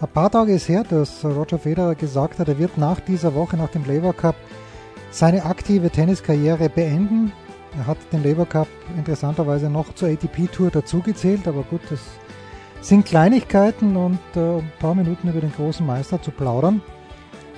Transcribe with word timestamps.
ein 0.00 0.08
paar 0.08 0.30
Tage 0.30 0.52
ist 0.52 0.68
her, 0.68 0.84
dass 0.88 1.24
Roger 1.24 1.58
Federer 1.58 1.94
gesagt 1.94 2.38
hat, 2.38 2.48
er 2.48 2.58
wird 2.58 2.78
nach 2.78 3.00
dieser 3.00 3.34
Woche, 3.34 3.56
nach 3.56 3.70
dem 3.70 3.84
Labour 3.86 4.14
Cup, 4.14 4.34
seine 5.10 5.44
aktive 5.44 5.90
Tenniskarriere 5.90 6.68
beenden. 6.68 7.32
Er 7.78 7.86
hat 7.86 7.98
den 8.12 8.22
Labour 8.22 8.46
Cup 8.46 8.68
interessanterweise 8.96 9.70
noch 9.70 9.94
zur 9.94 10.08
ATP 10.08 10.48
Tour 10.50 10.70
dazugezählt, 10.70 11.46
aber 11.46 11.62
gut, 11.62 11.80
das 11.90 12.00
sind 12.80 13.06
Kleinigkeiten 13.06 13.96
und 13.96 14.18
äh, 14.36 14.58
ein 14.58 14.72
paar 14.78 14.94
Minuten 14.94 15.28
über 15.28 15.40
den 15.40 15.52
großen 15.52 15.86
Meister 15.86 16.20
zu 16.20 16.30
plaudern, 16.30 16.82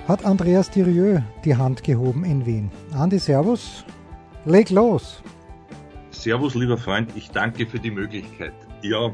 hat 0.07 0.23
Andreas 0.23 0.69
Dirieux 0.69 1.21
die 1.43 1.55
Hand 1.55 1.83
gehoben 1.83 2.23
in 2.23 2.45
Wien. 2.45 2.71
Andi, 2.93 3.19
Servus, 3.19 3.83
leg 4.45 4.69
los. 4.69 5.21
Servus, 6.11 6.55
lieber 6.55 6.77
Freund, 6.77 7.11
ich 7.15 7.29
danke 7.31 7.67
für 7.67 7.79
die 7.79 7.91
Möglichkeit. 7.91 8.53
Ja, 8.81 9.11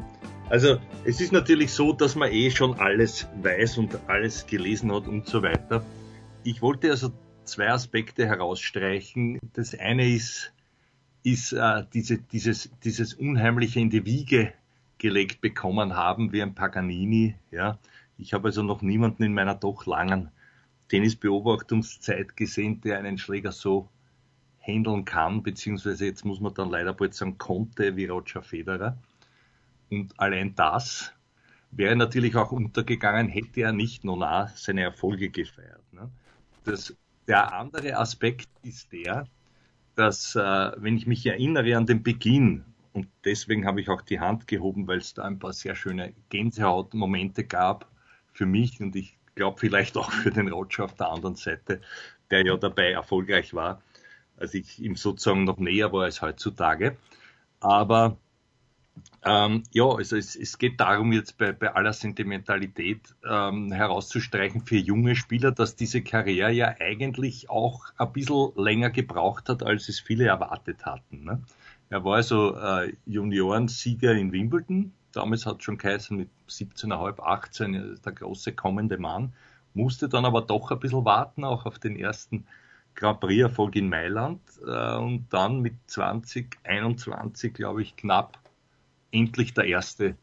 also 0.49 0.77
es 1.03 1.19
ist 1.21 1.31
natürlich 1.31 1.71
so, 1.71 1.93
dass 1.93 2.15
man 2.15 2.31
eh 2.31 2.51
schon 2.51 2.79
alles 2.79 3.27
weiß 3.41 3.77
und 3.77 3.97
alles 4.07 4.45
gelesen 4.45 4.93
hat 4.93 5.07
und 5.07 5.27
so 5.27 5.41
weiter. 5.41 5.85
Ich 6.43 6.61
wollte 6.61 6.91
also 6.91 7.11
zwei 7.43 7.69
Aspekte 7.69 8.25
herausstreichen. 8.25 9.39
Das 9.53 9.77
eine 9.77 10.07
ist, 10.07 10.53
ist 11.23 11.53
äh, 11.53 11.83
diese, 11.93 12.17
dieses, 12.17 12.71
dieses 12.83 13.13
unheimliche 13.13 13.79
in 13.79 13.89
die 13.89 14.05
Wiege 14.05 14.53
gelegt 14.97 15.41
bekommen 15.41 15.95
haben 15.95 16.31
wie 16.31 16.41
ein 16.41 16.55
Paganini. 16.55 17.35
Ja. 17.51 17.79
Ich 18.17 18.33
habe 18.33 18.49
also 18.49 18.63
noch 18.63 18.81
niemanden 18.81 19.23
in 19.23 19.33
meiner 19.33 19.55
doch 19.55 19.85
langen 19.85 20.31
Tennisbeobachtungszeit 20.89 22.37
gesehen, 22.37 22.81
der 22.81 22.99
einen 22.99 23.17
Schläger 23.17 23.51
so 23.51 23.89
handeln 24.59 25.03
kann, 25.03 25.43
beziehungsweise 25.43 26.05
jetzt 26.05 26.23
muss 26.23 26.39
man 26.39 26.53
dann 26.53 26.69
leider 26.69 26.93
bald 26.93 27.13
sagen, 27.13 27.37
konnte 27.37 27.95
wie 27.97 28.05
Roger 28.05 28.41
Federer. 28.41 28.97
Und 29.93 30.19
allein 30.19 30.55
das 30.55 31.13
wäre 31.71 31.95
natürlich 31.95 32.35
auch 32.35 32.51
untergegangen, 32.51 33.27
hätte 33.27 33.61
er 33.61 33.71
nicht 33.71 34.03
Nona 34.03 34.51
seine 34.55 34.81
Erfolge 34.81 35.29
gefeiert. 35.29 35.81
Ne? 35.91 36.09
Das, 36.63 36.95
der 37.27 37.53
andere 37.53 37.97
Aspekt 37.97 38.49
ist 38.63 38.91
der, 38.91 39.27
dass, 39.95 40.35
äh, 40.35 40.71
wenn 40.77 40.97
ich 40.97 41.07
mich 41.07 41.25
erinnere 41.25 41.77
an 41.77 41.85
den 41.85 42.03
Beginn, 42.03 42.65
und 42.93 43.07
deswegen 43.25 43.65
habe 43.65 43.81
ich 43.81 43.89
auch 43.89 44.01
die 44.01 44.19
Hand 44.19 44.47
gehoben, 44.47 44.87
weil 44.87 44.99
es 44.99 45.13
da 45.13 45.23
ein 45.23 45.39
paar 45.39 45.53
sehr 45.53 45.75
schöne 45.75 46.13
Gänsehautmomente 46.29 47.43
gab 47.43 47.87
für 48.33 48.45
mich 48.45 48.79
und 48.81 48.95
ich 48.95 49.17
glaube 49.35 49.59
vielleicht 49.59 49.97
auch 49.97 50.11
für 50.11 50.31
den 50.31 50.49
Roger 50.49 50.85
auf 50.85 50.95
der 50.95 51.09
anderen 51.09 51.35
Seite, 51.35 51.81
der 52.29 52.45
ja 52.45 52.55
dabei 52.57 52.91
erfolgreich 52.91 53.53
war, 53.53 53.81
als 54.37 54.53
ich 54.53 54.79
ihm 54.79 54.95
sozusagen 54.95 55.43
noch 55.43 55.57
näher 55.57 55.91
war 55.91 56.03
als 56.03 56.21
heutzutage. 56.21 56.97
Aber 57.59 58.17
ähm, 59.25 59.63
ja, 59.71 59.85
also 59.85 60.17
es, 60.17 60.35
es, 60.35 60.57
geht 60.57 60.79
darum, 60.79 61.13
jetzt 61.13 61.37
bei, 61.37 61.53
bei 61.53 61.73
aller 61.73 61.93
Sentimentalität 61.93 63.15
ähm, 63.29 63.71
herauszustreichen 63.71 64.61
für 64.61 64.75
junge 64.77 65.15
Spieler, 65.15 65.51
dass 65.51 65.75
diese 65.75 66.01
Karriere 66.01 66.51
ja 66.51 66.75
eigentlich 66.79 67.49
auch 67.49 67.85
ein 67.97 68.11
bisschen 68.11 68.51
länger 68.55 68.89
gebraucht 68.89 69.47
hat, 69.47 69.63
als 69.63 69.87
es 69.87 70.01
viele 70.01 70.25
erwartet 70.25 70.85
hatten. 70.85 71.23
Ne? 71.23 71.41
Er 71.89 72.03
war 72.03 72.15
also 72.15 72.57
äh, 72.57 72.93
Juniorensieger 73.05 74.13
in 74.13 74.31
Wimbledon. 74.33 74.93
Damals 75.13 75.45
hat 75.45 75.63
schon 75.63 75.77
geheißen, 75.77 76.17
mit 76.17 76.29
17,5, 76.49 77.21
18 77.21 77.99
der 78.03 78.11
große 78.11 78.53
kommende 78.53 78.97
Mann. 78.97 79.33
Musste 79.73 80.09
dann 80.09 80.25
aber 80.25 80.41
doch 80.41 80.71
ein 80.71 80.79
bisschen 80.79 81.05
warten, 81.05 81.45
auch 81.45 81.65
auf 81.65 81.79
den 81.79 81.97
ersten 81.97 82.45
Grand 82.95 83.21
Prix-Erfolg 83.21 83.75
in 83.75 83.87
Mailand. 83.87 84.41
Äh, 84.65 84.97
und 84.97 85.27
dann 85.29 85.61
mit 85.61 85.75
20, 85.87 86.57
21, 86.63 87.53
glaube 87.53 87.81
ich, 87.81 87.95
knapp 87.95 88.42
endlich 89.13 89.53
der 89.53 89.65
erste 89.65 90.17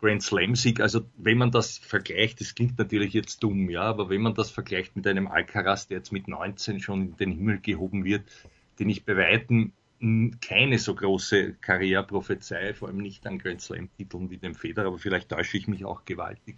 Grand 0.00 0.22
Slam-Sieg. 0.22 0.80
Also 0.80 1.02
wenn 1.16 1.38
man 1.38 1.50
das 1.50 1.78
vergleicht, 1.78 2.40
das 2.40 2.54
klingt 2.54 2.78
natürlich 2.78 3.12
jetzt 3.12 3.42
dumm, 3.42 3.68
ja, 3.70 3.82
aber 3.82 4.08
wenn 4.08 4.22
man 4.22 4.34
das 4.34 4.50
vergleicht 4.50 4.96
mit 4.96 5.06
einem 5.06 5.26
Alcaraz, 5.26 5.88
der 5.88 5.98
jetzt 5.98 6.12
mit 6.12 6.28
19 6.28 6.80
schon 6.80 7.02
in 7.02 7.16
den 7.16 7.32
Himmel 7.32 7.60
gehoben 7.60 8.04
wird, 8.04 8.22
den 8.78 8.88
ich 8.88 9.04
bei 9.04 9.16
Weitem 9.16 9.72
keine 10.42 10.78
so 10.78 10.94
große 10.94 11.54
Karriere 11.54 12.06
prophezei, 12.06 12.74
vor 12.74 12.88
allem 12.88 12.98
nicht 12.98 13.26
an 13.26 13.38
Grand 13.38 13.62
Slam-Titeln 13.62 14.30
wie 14.30 14.36
dem 14.36 14.54
Federer, 14.54 14.88
aber 14.88 14.98
vielleicht 14.98 15.30
täusche 15.30 15.56
ich 15.56 15.68
mich 15.68 15.86
auch 15.86 16.04
gewaltig 16.04 16.56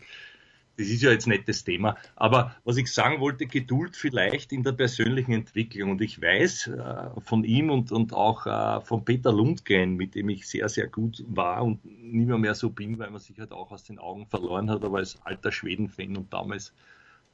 das 0.79 0.87
ist 0.87 1.03
ja 1.03 1.11
jetzt 1.11 1.27
nicht 1.27 1.49
das 1.49 1.65
Thema. 1.65 1.97
Aber 2.15 2.55
was 2.63 2.77
ich 2.77 2.93
sagen 2.93 3.21
wollte, 3.21 3.47
Geduld 3.47 3.97
vielleicht 3.97 4.53
in 4.53 4.63
der 4.63 4.73
persönlichen 4.73 5.33
Entwicklung. 5.33 5.91
Und 5.91 6.01
ich 6.01 6.23
weiß 6.23 6.69
äh, 6.69 7.21
von 7.21 7.43
ihm 7.43 7.71
und, 7.71 7.91
und 7.91 8.13
auch 8.13 8.47
äh, 8.47 8.81
von 8.83 9.05
Peter 9.05 9.33
Lundgren, 9.33 9.97
mit 9.97 10.15
dem 10.15 10.29
ich 10.29 10.47
sehr, 10.47 10.69
sehr 10.69 10.87
gut 10.87 11.25
war 11.27 11.65
und 11.65 11.85
nie 11.85 12.27
mehr, 12.27 12.39
mehr 12.39 12.55
so 12.55 12.71
bin, 12.71 12.97
weil 13.01 13.11
man 13.11 13.21
sich 13.21 13.41
halt 13.41 13.51
auch 13.51 13.73
aus 13.73 13.83
den 13.83 13.99
Augen 13.99 14.27
verloren 14.27 14.71
hat, 14.71 14.85
aber 14.85 14.99
als 14.99 15.21
alter 15.25 15.51
Schweden-Fan 15.51 16.17
und 16.17 16.33
damals, 16.33 16.73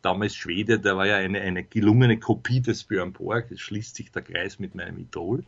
damals 0.01 0.35
Schwede, 0.35 0.81
der 0.81 0.97
war 0.97 1.07
ja 1.07 1.17
eine, 1.17 1.43
eine 1.43 1.65
gelungene 1.65 2.19
Kopie 2.19 2.63
des 2.63 2.85
Björn 2.85 3.13
Borg. 3.13 3.51
Es 3.51 3.61
schließt 3.61 3.95
sich 3.95 4.11
der 4.11 4.23
Kreis 4.23 4.59
mit 4.59 4.75
meinem 4.75 4.97
Idol. 4.97 5.45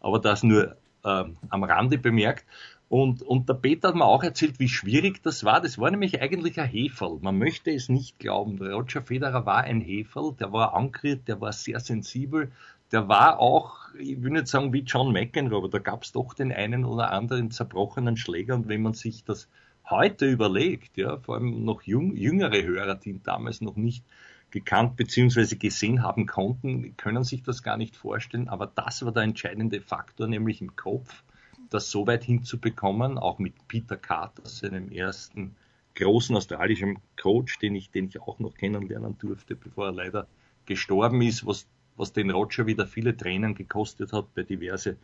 Aber 0.00 0.18
das 0.18 0.42
nur 0.42 0.76
äh, 1.04 1.24
am 1.48 1.64
Rande 1.64 1.96
bemerkt. 1.96 2.44
Und, 2.90 3.22
und 3.22 3.48
der 3.48 3.54
Peter 3.54 3.86
hat 3.88 3.94
mir 3.94 4.04
auch 4.04 4.24
erzählt, 4.24 4.58
wie 4.58 4.68
schwierig 4.68 5.22
das 5.22 5.44
war. 5.44 5.60
Das 5.60 5.78
war 5.78 5.92
nämlich 5.92 6.20
eigentlich 6.20 6.58
ein 6.58 6.68
Heferl. 6.68 7.20
Man 7.22 7.38
möchte 7.38 7.70
es 7.70 7.88
nicht 7.88 8.18
glauben. 8.18 8.60
Roger 8.60 9.00
Federer 9.00 9.46
war 9.46 9.62
ein 9.62 9.80
Heferl, 9.80 10.34
der 10.40 10.52
war 10.52 10.74
ankriert, 10.74 11.28
der 11.28 11.40
war 11.40 11.52
sehr 11.52 11.78
sensibel. 11.78 12.50
Der 12.90 13.06
war 13.06 13.38
auch, 13.38 13.94
ich 13.96 14.20
will 14.20 14.32
nicht 14.32 14.48
sagen 14.48 14.72
wie 14.72 14.80
John 14.80 15.12
McEnroe, 15.12 15.58
aber 15.58 15.68
da 15.68 15.78
gab 15.78 16.02
es 16.02 16.10
doch 16.10 16.34
den 16.34 16.50
einen 16.50 16.84
oder 16.84 17.12
anderen 17.12 17.52
zerbrochenen 17.52 18.16
Schläger. 18.16 18.56
Und 18.56 18.66
wenn 18.66 18.82
man 18.82 18.94
sich 18.94 19.22
das 19.22 19.46
heute 19.88 20.26
überlegt, 20.28 20.96
ja, 20.96 21.16
vor 21.18 21.36
allem 21.36 21.64
noch 21.64 21.82
jung, 21.82 22.16
jüngere 22.16 22.60
Hörer, 22.60 22.96
die 22.96 23.10
ihn 23.10 23.22
damals 23.22 23.60
noch 23.60 23.76
nicht 23.76 24.04
gekannt 24.50 24.96
bzw. 24.96 25.54
gesehen 25.54 26.02
haben 26.02 26.26
konnten, 26.26 26.96
können 26.96 27.22
sich 27.22 27.44
das 27.44 27.62
gar 27.62 27.76
nicht 27.76 27.94
vorstellen. 27.94 28.48
Aber 28.48 28.66
das 28.66 29.04
war 29.04 29.12
der 29.12 29.22
entscheidende 29.22 29.80
Faktor, 29.80 30.26
nämlich 30.26 30.60
im 30.60 30.74
Kopf 30.74 31.22
das 31.70 31.90
so 31.90 32.06
weit 32.06 32.24
hinzubekommen, 32.24 33.18
auch 33.18 33.38
mit 33.38 33.54
Peter 33.68 33.96
Carter, 33.96 34.46
seinem 34.46 34.90
ersten 34.90 35.54
großen 35.94 36.36
australischen 36.36 36.98
Coach, 37.20 37.58
den 37.58 37.74
ich, 37.74 37.90
den 37.90 38.08
ich 38.08 38.20
auch 38.20 38.38
noch 38.38 38.54
kennenlernen 38.54 39.16
durfte, 39.18 39.56
bevor 39.56 39.86
er 39.86 39.92
leider 39.92 40.26
gestorben 40.66 41.22
ist, 41.22 41.46
was, 41.46 41.66
was 41.96 42.12
den 42.12 42.30
Roger 42.30 42.66
wieder 42.66 42.86
viele 42.86 43.16
Tränen 43.16 43.54
gekostet 43.54 44.12
hat 44.12 44.34
bei 44.34 44.42
diverse 44.42 44.96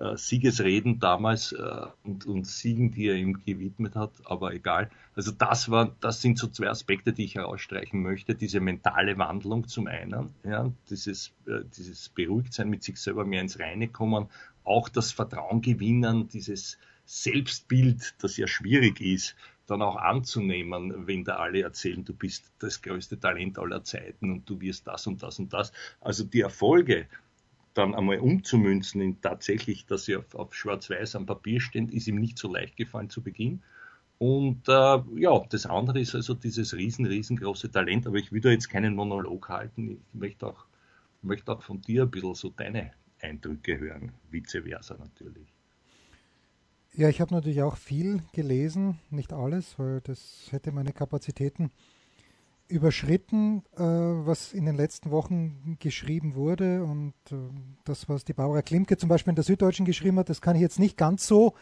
äh, 0.00 0.16
Siegesreden 0.16 0.98
damals 0.98 1.52
äh, 1.52 1.86
und, 2.04 2.24
und 2.26 2.46
Siegen, 2.46 2.90
die 2.90 3.08
er 3.08 3.16
ihm 3.16 3.44
gewidmet 3.44 3.96
hat, 3.96 4.12
aber 4.24 4.54
egal. 4.54 4.90
Also 5.14 5.30
das 5.30 5.70
war, 5.70 5.94
das 6.00 6.22
sind 6.22 6.38
so 6.38 6.46
zwei 6.48 6.68
Aspekte, 6.68 7.12
die 7.12 7.24
ich 7.24 7.34
herausstreichen 7.34 8.00
möchte. 8.00 8.34
Diese 8.34 8.60
mentale 8.60 9.18
Wandlung 9.18 9.68
zum 9.68 9.88
einen, 9.88 10.30
ja, 10.44 10.70
dieses, 10.88 11.32
äh, 11.46 11.60
dieses 11.76 12.08
Beruhigtsein 12.08 12.70
mit 12.70 12.82
sich 12.82 12.96
selber 12.98 13.24
mehr 13.24 13.42
ins 13.42 13.58
Reine 13.58 13.88
kommen, 13.88 14.28
auch 14.64 14.88
das 14.88 15.12
Vertrauen 15.12 15.62
gewinnen, 15.62 16.28
dieses 16.28 16.78
Selbstbild, 17.04 18.14
das 18.22 18.36
ja 18.36 18.46
schwierig 18.46 19.00
ist, 19.00 19.34
dann 19.66 19.82
auch 19.82 19.96
anzunehmen, 19.96 21.06
wenn 21.06 21.24
da 21.24 21.36
alle 21.36 21.62
erzählen, 21.62 22.04
du 22.04 22.12
bist 22.12 22.52
das 22.58 22.82
größte 22.82 23.18
Talent 23.18 23.58
aller 23.58 23.84
Zeiten 23.84 24.30
und 24.32 24.50
du 24.50 24.60
wirst 24.60 24.86
das 24.86 25.06
und 25.06 25.22
das 25.22 25.38
und 25.38 25.52
das. 25.52 25.72
Also 26.00 26.24
die 26.24 26.40
Erfolge, 26.40 27.06
dann 27.74 27.94
einmal 27.94 28.18
umzumünzen 28.18 29.00
in 29.00 29.20
tatsächlich, 29.20 29.86
dass 29.86 30.04
sie 30.04 30.16
auf, 30.16 30.34
auf 30.34 30.54
schwarz-weiß 30.54 31.14
am 31.14 31.26
Papier 31.26 31.60
stehen, 31.60 31.88
ist 31.88 32.08
ihm 32.08 32.16
nicht 32.16 32.38
so 32.38 32.52
leicht 32.52 32.76
gefallen 32.76 33.10
zu 33.10 33.22
Beginn. 33.22 33.62
Und 34.18 34.68
äh, 34.68 34.98
ja, 35.16 35.40
das 35.48 35.66
andere 35.66 36.00
ist 36.00 36.14
also 36.14 36.34
dieses 36.34 36.74
riesen, 36.74 37.06
riesengroße 37.06 37.70
Talent. 37.70 38.06
Aber 38.06 38.16
ich 38.16 38.32
will 38.32 38.40
da 38.40 38.50
jetzt 38.50 38.68
keinen 38.68 38.94
Monolog 38.94 39.48
halten. 39.48 39.92
Ich 39.92 39.98
möchte 40.12 40.48
auch, 40.48 40.66
möchte 41.22 41.52
auch 41.52 41.62
von 41.62 41.80
dir 41.80 42.02
ein 42.02 42.10
bisschen 42.10 42.34
so 42.34 42.50
deine 42.50 42.92
Eindrücke 43.20 43.78
hören, 43.78 44.12
vice 44.30 44.62
versa 44.64 44.96
natürlich. 44.98 45.52
Ja, 46.92 47.08
ich 47.08 47.20
habe 47.20 47.34
natürlich 47.34 47.62
auch 47.62 47.76
viel 47.76 48.22
gelesen, 48.32 48.98
nicht 49.10 49.32
alles, 49.32 49.78
weil 49.78 50.00
das 50.00 50.48
hätte 50.50 50.72
meine 50.72 50.92
Kapazitäten 50.92 51.70
überschritten, 52.66 53.62
äh, 53.76 53.82
was 53.82 54.52
in 54.52 54.64
den 54.64 54.76
letzten 54.76 55.10
Wochen 55.10 55.76
geschrieben 55.80 56.34
wurde 56.34 56.84
und 56.84 57.14
äh, 57.30 57.36
das, 57.84 58.08
was 58.08 58.24
die 58.24 58.32
Barbara 58.32 58.62
Klimke 58.62 58.96
zum 58.96 59.08
Beispiel 59.08 59.32
in 59.32 59.36
der 59.36 59.44
Süddeutschen 59.44 59.86
geschrieben 59.86 60.18
hat, 60.18 60.28
das 60.28 60.40
kann 60.40 60.56
ich 60.56 60.62
jetzt 60.62 60.78
nicht 60.78 60.96
ganz 60.96 61.26
so 61.26 61.54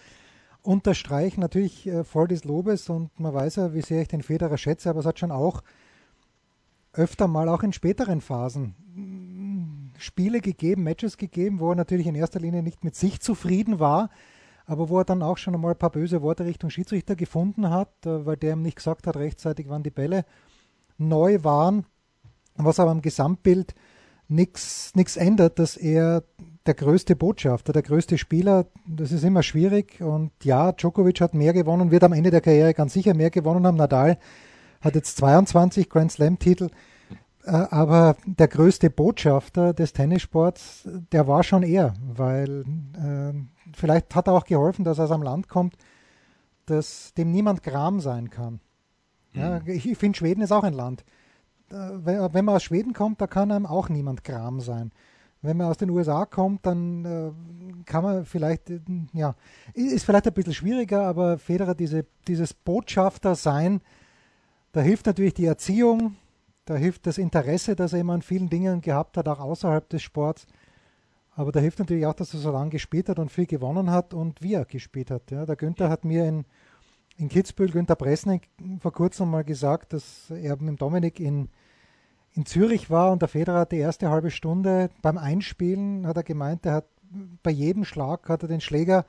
unterstreichen. 0.63 1.41
Natürlich 1.41 1.87
äh, 1.87 2.05
voll 2.05 2.29
des 2.29 2.45
Lobes 2.45 2.89
und 2.89 3.19
man 3.19 3.35
weiß 3.35 3.57
ja, 3.57 3.75
wie 3.75 3.83
sehr 3.83 4.03
ich 4.03 4.09
den 4.09 4.23
Federer 4.23 4.59
schätze, 4.59 4.91
aber 4.91 5.01
es 5.01 5.07
hat 5.07 5.19
schon 5.19 5.31
auch 5.31 5.63
öfter 6.93 7.29
mal 7.29 7.49
auch 7.49 7.63
in 7.63 7.73
späteren 7.73 8.21
Phasen 8.21 8.75
Spiele 9.99 10.41
gegeben, 10.41 10.85
Matches 10.85 11.17
gegeben, 11.17 11.61
wo 11.61 11.71
er 11.71 11.77
natürlich 11.77 12.07
in 12.07 12.15
erster 12.15 12.41
Linie 12.41 12.63
nicht 12.63 12.85
mit 12.85 12.95
sich 12.95 13.21
zufrieden 13.21 13.81
war, 13.81 14.11
aber 14.65 14.89
wo 14.89 14.99
er 14.99 15.05
dann 15.05 15.23
auch 15.23 15.39
schon 15.39 15.55
einmal 15.55 15.73
ein 15.73 15.79
paar 15.79 15.91
böse 15.91 16.23
Worte 16.23 16.45
Richtung 16.45 16.71
Schiedsrichter 16.71 17.17
gefunden 17.17 17.71
hat, 17.71 18.07
äh, 18.07 18.25
weil 18.25 18.37
der 18.37 18.53
ihm 18.55 18.63
nicht 18.63 18.77
gesagt 18.77 19.07
hat 19.07 19.17
rechtzeitig, 19.17 19.69
wann 19.69 19.83
die 19.83 19.91
Bälle 19.91 20.25
neu 20.99 21.43
waren, 21.43 21.85
was 22.57 22.81
aber 22.81 22.93
im 22.93 23.03
Gesamtbild 23.03 23.75
nichts 24.29 25.17
ändert, 25.17 25.59
dass 25.59 25.77
er 25.77 26.23
der 26.67 26.75
größte 26.75 27.17
Botschafter, 27.17 27.73
der 27.73 27.83
größte 27.83 28.19
Spieler, 28.19 28.67
das 28.87 29.11
ist 29.11 29.25
immer 29.25 29.43
schwierig 29.43 30.03
und 30.03 30.33
ja, 30.43 30.73
Djokovic 30.73 31.21
hat 31.23 31.35
mehr 31.35 31.55
gewonnen, 31.55 31.91
wird 31.91 32.05
am 32.05 32.13
Ende 32.13 32.31
der 32.31 32.43
Karriere 32.43 32.75
ganz 32.75 32.93
sicher 32.93 33.15
mehr 33.15 33.31
gewonnen 33.31 33.67
haben. 33.67 33.77
Nadal 33.77 34.19
hat 34.83 34.95
jetzt 34.95 35.17
22 35.17 35.89
Grand 35.89 36.13
Slam 36.13 36.39
Titel. 36.39 36.67
Äh, 36.67 36.98
aber 37.49 38.17
der 38.27 38.49
größte 38.49 38.91
Botschafter 38.91 39.73
des 39.73 39.93
Tennissports, 39.93 40.89
der 41.13 41.27
war 41.27 41.43
schon 41.43 41.63
er, 41.63 41.95
weil 42.03 42.65
äh, 42.95 43.33
vielleicht 43.75 44.15
hat 44.15 44.29
er 44.29 44.35
auch 44.35 44.45
geholfen, 44.45 44.85
dass 44.85 44.99
er 44.99 45.05
aus 45.05 45.11
einem 45.11 45.23
Land 45.23 45.49
kommt, 45.49 45.77
das 46.67 47.15
dem 47.15 47.31
niemand 47.31 47.63
Gram 47.63 48.01
sein 48.01 48.31
kann. 48.31 48.61
Ja, 49.33 49.61
mhm. 49.61 49.69
ich, 49.69 49.89
ich 49.89 49.99
finde, 49.99 50.19
Schweden 50.19 50.43
ist 50.43 50.53
auch 50.53 50.65
ein 50.65 50.75
Land. 50.75 51.05
Äh, 51.71 51.75
wenn, 51.75 52.35
wenn, 52.35 52.45
man 52.45 52.57
aus 52.57 52.63
Schweden 52.63 52.93
kommt, 52.93 53.21
da 53.21 53.27
kann 53.27 53.51
einem 53.51 53.67
auch 53.67 53.89
niemand 53.89 54.25
Gram 54.25 54.61
sein. 54.61 54.93
Wenn 55.41 55.57
man 55.57 55.69
aus 55.69 55.77
den 55.77 55.91
USA 55.91 56.27
kommt, 56.27 56.67
dann 56.67 57.05
äh, 57.05 57.85
kann 57.85 58.03
man 58.03 58.25
vielleicht, 58.25 58.71
äh, 58.71 58.81
ja, 59.13 59.35
ist 59.75 60.05
vielleicht 60.05 60.27
ein 60.27 60.35
bisschen 60.35 60.55
schwieriger, 60.55 61.07
aber 61.07 61.39
Federer, 61.39 61.75
diese, 61.75 62.07
dieses 62.27 62.55
Botschafter 62.55 63.35
sein, 63.35 63.81
da 64.73 64.81
hilft 64.81 65.07
natürlich 65.07 65.35
die 65.35 65.47
Erziehung, 65.47 66.17
da 66.69 66.77
hilft 66.77 67.07
das 67.07 67.17
Interesse, 67.17 67.75
das 67.75 67.95
er 67.95 68.01
immer 68.01 68.13
an 68.13 68.23
vielen 68.23 68.51
Dingen 68.51 68.83
gehabt 68.83 69.17
hat, 69.17 69.27
auch 69.27 69.41
außerhalb 69.41 69.89
des 69.89 70.03
Sports. 70.03 70.47
Aber 71.31 71.51
da 71.51 71.61
hilft 71.61 71.79
natürlich 71.79 72.05
auch, 72.05 72.15
dass 72.15 72.35
er 72.35 72.41
so 72.41 72.51
lange 72.51 72.71
gespielt 72.71 73.09
hat 73.09 73.19
und 73.19 73.33
viel 73.33 73.47
gewonnen 73.47 73.91
hat 73.91 74.13
und 74.13 74.43
wie 74.43 74.55
er 74.55 74.65
gespielt 74.65 75.11
hat. 75.11 75.31
Ja, 75.31 75.47
der 75.47 75.57
Günther 75.57 75.89
hat 75.89 76.05
mir 76.05 76.27
in, 76.27 76.45
in 77.17 77.29
Kitzbühel, 77.29 77.71
Günther 77.71 77.97
Presnik, 77.97 78.51
vor 78.81 78.93
kurzem 78.93 79.31
mal 79.31 79.45
gesagt, 79.45 79.95
dass 79.95 80.31
er 80.31 80.61
mit 80.61 80.83
Dominik 80.83 81.21
in, 81.21 81.49
in 82.33 82.45
Zürich 82.45 82.91
war 82.91 83.13
und 83.13 83.23
der 83.23 83.29
Federer 83.29 83.61
hat 83.61 83.73
die 83.73 83.79
erste 83.79 84.11
halbe 84.11 84.31
Stunde 84.31 84.91
beim 85.01 85.17
Einspielen, 85.17 86.07
hat 86.07 86.19
er 86.19 86.23
gemeint, 86.23 86.67
er 86.67 86.75
hat 86.75 86.87
bei 87.43 87.51
jedem 87.51 87.85
Schlag 87.85 88.29
hat 88.29 88.43
er 88.43 88.49
den 88.49 88.61
Schläger 88.61 89.07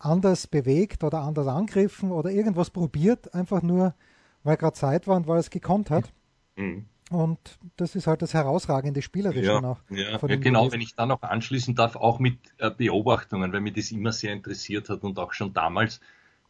anders 0.00 0.48
bewegt 0.48 1.04
oder 1.04 1.20
anders 1.20 1.46
angegriffen 1.46 2.10
oder 2.10 2.30
irgendwas 2.30 2.70
probiert, 2.70 3.32
einfach 3.34 3.62
nur, 3.62 3.94
weil 4.42 4.56
gerade 4.56 4.72
Zeit 4.72 5.06
war 5.06 5.16
und 5.16 5.28
weil 5.28 5.36
er 5.36 5.40
es 5.40 5.50
gekonnt 5.50 5.90
hat. 5.90 6.12
Mhm. 6.60 6.86
Und 7.10 7.38
das 7.76 7.96
ist 7.96 8.06
halt 8.06 8.22
das 8.22 8.34
herausragende 8.34 9.02
Spielerische 9.02 9.44
ja, 9.44 9.60
noch. 9.60 9.80
Ja, 9.90 10.16
ja 10.16 10.36
genau, 10.36 10.60
Modus. 10.60 10.74
wenn 10.74 10.80
ich 10.80 10.94
da 10.94 11.06
noch 11.06 11.22
anschließen 11.22 11.74
darf, 11.74 11.96
auch 11.96 12.20
mit 12.20 12.38
äh, 12.58 12.70
Beobachtungen, 12.70 13.52
weil 13.52 13.60
mich 13.60 13.74
das 13.74 13.90
immer 13.90 14.12
sehr 14.12 14.32
interessiert 14.32 14.88
hat 14.88 15.02
und 15.02 15.18
auch 15.18 15.32
schon 15.32 15.52
damals 15.52 16.00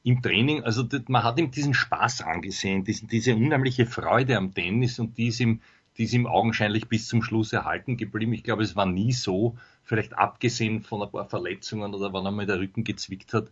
im 0.03 0.21
Training, 0.21 0.63
also 0.63 0.87
man 1.09 1.25
hat 1.25 1.39
ihm 1.39 1.51
diesen 1.51 1.73
Spaß 1.73 2.23
angesehen, 2.23 2.85
diesen, 2.85 3.09
diese 3.09 3.35
unheimliche 3.35 3.87
Freude 3.87 4.37
am 4.37 4.53
Tennis 4.53 4.99
und 4.99 5.17
die 5.17 5.29
ist, 5.29 5.41
ihm, 5.41 5.63
die 5.97 6.05
ist 6.05 6.13
ihm 6.13 6.27
augenscheinlich 6.27 6.89
bis 6.89 7.09
zum 7.09 7.23
Schluss 7.23 7.55
erhalten 7.55 7.97
geblieben. 7.97 8.35
Ich 8.35 8.45
glaube, 8.45 8.63
es 8.63 8.77
war 8.77 8.87
nie 8.87 9.13
so, 9.13 9.57
vielleicht 9.83 10.13
abgesehen 10.13 10.83
von 10.83 11.03
ein 11.03 11.11
paar 11.11 11.27
Verletzungen 11.27 11.95
oder 11.95 12.13
wann 12.13 12.27
er 12.27 12.33
mal 12.33 12.47
der 12.47 12.59
Rücken 12.59 12.85
gezwickt 12.85 13.33
hat, 13.33 13.51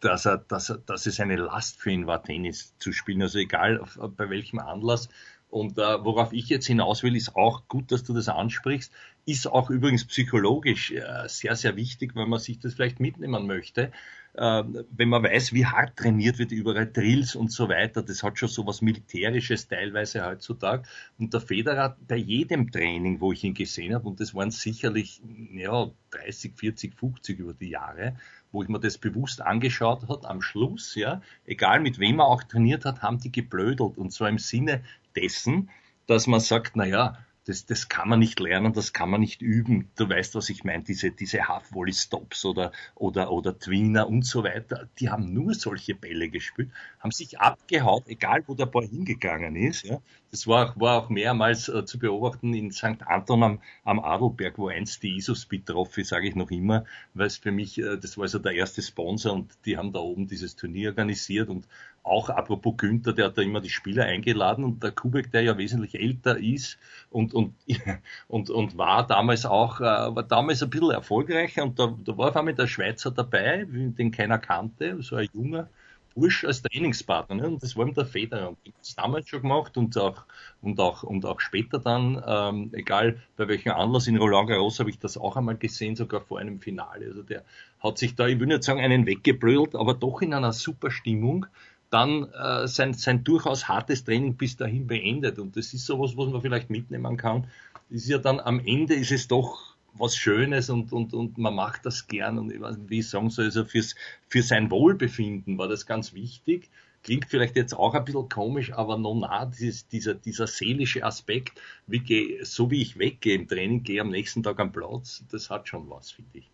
dass, 0.00 0.26
er, 0.26 0.38
dass, 0.38 0.70
er, 0.70 0.78
dass 0.78 1.06
es 1.06 1.20
eine 1.20 1.36
Last 1.36 1.80
für 1.80 1.90
ihn 1.90 2.06
war, 2.06 2.22
Tennis 2.22 2.74
zu 2.78 2.92
spielen. 2.92 3.22
Also 3.22 3.38
egal 3.38 3.80
auf, 3.80 3.98
bei 4.16 4.28
welchem 4.30 4.58
Anlass. 4.58 5.08
Und 5.48 5.78
äh, 5.78 6.04
worauf 6.04 6.32
ich 6.32 6.48
jetzt 6.48 6.66
hinaus 6.66 7.02
will, 7.02 7.16
ist 7.16 7.36
auch 7.36 7.68
gut, 7.68 7.92
dass 7.92 8.02
du 8.02 8.12
das 8.12 8.28
ansprichst, 8.28 8.92
ist 9.26 9.46
auch 9.46 9.70
übrigens 9.70 10.04
psychologisch 10.04 10.92
äh, 10.92 11.02
sehr, 11.28 11.56
sehr 11.56 11.76
wichtig, 11.76 12.14
wenn 12.14 12.28
man 12.28 12.40
sich 12.40 12.58
das 12.58 12.74
vielleicht 12.74 13.00
mitnehmen 13.00 13.46
möchte. 13.46 13.92
Äh, 14.34 14.64
wenn 14.90 15.08
man 15.08 15.22
weiß, 15.22 15.52
wie 15.52 15.64
hart 15.64 15.96
trainiert 15.96 16.38
wird, 16.38 16.52
überall 16.52 16.86
Drills 16.86 17.34
und 17.34 17.50
so 17.50 17.68
weiter, 17.68 18.02
das 18.02 18.22
hat 18.22 18.38
schon 18.38 18.48
so 18.48 18.66
was 18.66 18.82
Militärisches 18.82 19.66
teilweise 19.68 20.26
heutzutage. 20.26 20.82
Und 21.18 21.32
der 21.32 21.40
Federer, 21.40 21.96
bei 22.06 22.16
jedem 22.16 22.70
Training, 22.70 23.20
wo 23.20 23.32
ich 23.32 23.42
ihn 23.44 23.54
gesehen 23.54 23.94
habe, 23.94 24.06
und 24.06 24.20
das 24.20 24.34
waren 24.34 24.50
sicherlich 24.50 25.22
ja, 25.54 25.90
30, 26.10 26.52
40, 26.54 26.94
50 26.94 27.38
über 27.38 27.54
die 27.54 27.70
Jahre, 27.70 28.16
wo 28.52 28.62
ich 28.62 28.68
mir 28.68 28.80
das 28.80 28.98
bewusst 28.98 29.40
angeschaut 29.40 30.08
hat, 30.08 30.26
am 30.26 30.42
Schluss, 30.42 30.94
ja, 30.94 31.22
egal 31.46 31.80
mit 31.80 31.98
wem 31.98 32.20
er 32.20 32.26
auch 32.26 32.42
trainiert 32.42 32.84
hat, 32.84 33.02
haben 33.02 33.18
die 33.18 33.32
geblödelt. 33.32 33.96
Und 33.96 34.12
zwar 34.12 34.28
im 34.28 34.38
Sinne 34.38 34.82
dessen, 35.16 35.70
dass 36.06 36.26
man 36.26 36.40
sagt, 36.40 36.76
na 36.76 36.86
ja, 36.86 37.18
das, 37.46 37.64
das 37.64 37.88
kann 37.88 38.08
man 38.08 38.18
nicht 38.18 38.40
lernen, 38.40 38.72
das 38.72 38.92
kann 38.92 39.08
man 39.08 39.20
nicht 39.20 39.40
üben. 39.40 39.88
Du 39.96 40.08
weißt, 40.08 40.34
was 40.34 40.50
ich 40.50 40.64
meine, 40.64 40.82
diese, 40.82 41.12
diese 41.12 41.46
Half-Volley-Stops 41.46 42.44
oder, 42.44 42.72
oder, 42.96 43.30
oder 43.30 43.56
Tweener 43.56 44.08
und 44.08 44.26
so 44.26 44.42
weiter, 44.42 44.88
die 44.98 45.10
haben 45.10 45.32
nur 45.32 45.54
solche 45.54 45.94
Bälle 45.94 46.28
gespielt, 46.28 46.70
haben 46.98 47.12
sich 47.12 47.38
abgehaut, 47.38 48.04
egal 48.08 48.42
wo 48.48 48.54
der 48.54 48.66
Ball 48.66 48.86
hingegangen 48.86 49.54
ist. 49.54 49.84
Ja. 49.84 50.00
Das 50.32 50.48
war, 50.48 50.74
war 50.78 51.04
auch 51.04 51.08
mehrmals 51.08 51.68
äh, 51.68 51.84
zu 51.84 52.00
beobachten 52.00 52.52
in 52.52 52.72
St. 52.72 53.06
Anton 53.06 53.42
am, 53.44 53.62
am 53.84 54.00
Adelberg, 54.00 54.58
wo 54.58 54.66
einst 54.66 55.04
die 55.04 55.16
Isospeed 55.16 55.66
Trophy, 55.66 56.02
sage 56.02 56.28
ich 56.28 56.34
noch 56.34 56.50
immer, 56.50 56.84
weil 57.14 57.28
es 57.28 57.36
für 57.36 57.52
mich, 57.52 57.78
äh, 57.78 57.96
das 57.96 58.18
war 58.18 58.26
so 58.26 58.40
der 58.40 58.52
erste 58.52 58.82
Sponsor 58.82 59.32
und 59.32 59.52
die 59.64 59.76
haben 59.76 59.92
da 59.92 60.00
oben 60.00 60.26
dieses 60.26 60.56
Turnier 60.56 60.90
organisiert 60.90 61.48
und 61.48 61.68
auch 62.06 62.30
apropos 62.30 62.76
Günther, 62.76 63.12
der 63.12 63.26
hat 63.26 63.38
da 63.38 63.42
immer 63.42 63.60
die 63.60 63.70
Spieler 63.70 64.04
eingeladen 64.04 64.64
und 64.64 64.82
der 64.82 64.92
Kubek, 64.92 65.32
der 65.32 65.42
ja 65.42 65.58
wesentlich 65.58 65.94
älter 65.94 66.38
ist 66.38 66.78
und, 67.10 67.34
und, 67.34 67.54
und, 68.28 68.50
und 68.50 68.78
war 68.78 69.06
damals 69.06 69.44
auch, 69.44 69.80
äh, 69.80 69.84
war 69.84 70.22
damals 70.22 70.62
ein 70.62 70.70
bisschen 70.70 70.90
erfolgreicher 70.90 71.64
und 71.64 71.78
da, 71.78 71.94
da 72.04 72.16
war 72.16 72.28
auf 72.30 72.36
einmal 72.36 72.54
der 72.54 72.66
Schweizer 72.66 73.10
dabei, 73.10 73.66
den 73.68 74.10
keiner 74.10 74.38
kannte, 74.38 75.02
so 75.02 75.16
ein 75.16 75.28
junger 75.32 75.68
Bursch 76.16 76.44
als 76.44 76.62
Trainingspartner. 76.62 77.36
Ne? 77.36 77.46
Und 77.46 77.62
das 77.62 77.76
war 77.76 77.86
ihm 77.86 77.94
der 77.94 78.06
Federer. 78.06 78.48
Und 78.48 78.58
das 78.78 78.94
damals 78.94 79.28
schon 79.28 79.42
gemacht 79.42 79.76
und 79.76 79.96
auch, 79.98 80.24
und 80.62 80.80
auch, 80.80 81.02
und 81.02 81.24
auch 81.26 81.40
später 81.40 81.78
dann, 81.78 82.22
ähm, 82.26 82.70
egal 82.72 83.20
bei 83.36 83.46
welchem 83.48 83.72
Anlass 83.72 84.06
in 84.06 84.16
Roland 84.16 84.48
Garros 84.48 84.80
habe 84.80 84.90
ich 84.90 84.98
das 84.98 85.18
auch 85.18 85.36
einmal 85.36 85.56
gesehen, 85.56 85.94
sogar 85.94 86.22
vor 86.22 86.38
einem 86.38 86.60
Finale. 86.60 87.06
Also 87.06 87.22
der 87.22 87.44
hat 87.80 87.98
sich 87.98 88.14
da, 88.14 88.26
ich 88.26 88.40
will 88.40 88.46
nicht 88.46 88.64
sagen, 88.64 88.80
einen 88.80 89.06
weggeblödelt, 89.06 89.76
aber 89.76 89.94
doch 89.94 90.22
in 90.22 90.32
einer 90.32 90.52
super 90.52 90.90
Stimmung 90.90 91.46
dann 91.90 92.24
äh, 92.32 92.66
sein, 92.66 92.94
sein 92.94 93.24
durchaus 93.24 93.68
hartes 93.68 94.04
Training 94.04 94.36
bis 94.36 94.56
dahin 94.56 94.86
beendet. 94.86 95.38
Und 95.38 95.56
das 95.56 95.72
ist 95.72 95.86
sowas, 95.86 96.16
was 96.16 96.28
man 96.28 96.42
vielleicht 96.42 96.70
mitnehmen 96.70 97.16
kann. 97.16 97.46
Ist 97.90 98.08
ja 98.08 98.18
dann 98.18 98.40
am 98.40 98.60
Ende 98.60 98.94
ist 98.94 99.12
es 99.12 99.28
doch 99.28 99.76
was 99.98 100.16
Schönes 100.16 100.70
und, 100.70 100.92
und, 100.92 101.14
und 101.14 101.38
man 101.38 101.54
macht 101.54 101.86
das 101.86 102.06
gern 102.06 102.38
und 102.38 102.52
wie 102.90 102.98
ich 102.98 103.08
sagen 103.08 103.30
soll, 103.30 103.46
also 103.46 103.64
fürs, 103.64 103.94
für 104.28 104.42
sein 104.42 104.70
Wohlbefinden 104.70 105.58
war 105.58 105.68
das 105.68 105.86
ganz 105.86 106.12
wichtig. 106.12 106.68
Klingt 107.02 107.26
vielleicht 107.26 107.56
jetzt 107.56 107.72
auch 107.72 107.94
ein 107.94 108.04
bisschen 108.04 108.28
komisch, 108.28 108.72
aber 108.72 108.98
noch 108.98 109.14
nah, 109.14 109.50
dieser, 109.92 110.14
dieser 110.14 110.46
seelische 110.46 111.04
Aspekt, 111.04 111.60
wie 111.86 112.00
geh, 112.00 112.42
so 112.42 112.70
wie 112.70 112.82
ich 112.82 112.98
weggehe 112.98 113.36
im 113.36 113.46
Training, 113.46 113.84
gehe 113.84 114.00
am 114.00 114.10
nächsten 114.10 114.42
Tag 114.42 114.58
am 114.58 114.72
Platz, 114.72 115.24
das 115.30 115.48
hat 115.48 115.68
schon 115.68 115.88
was, 115.88 116.10
finde 116.10 116.38
ich. 116.38 116.50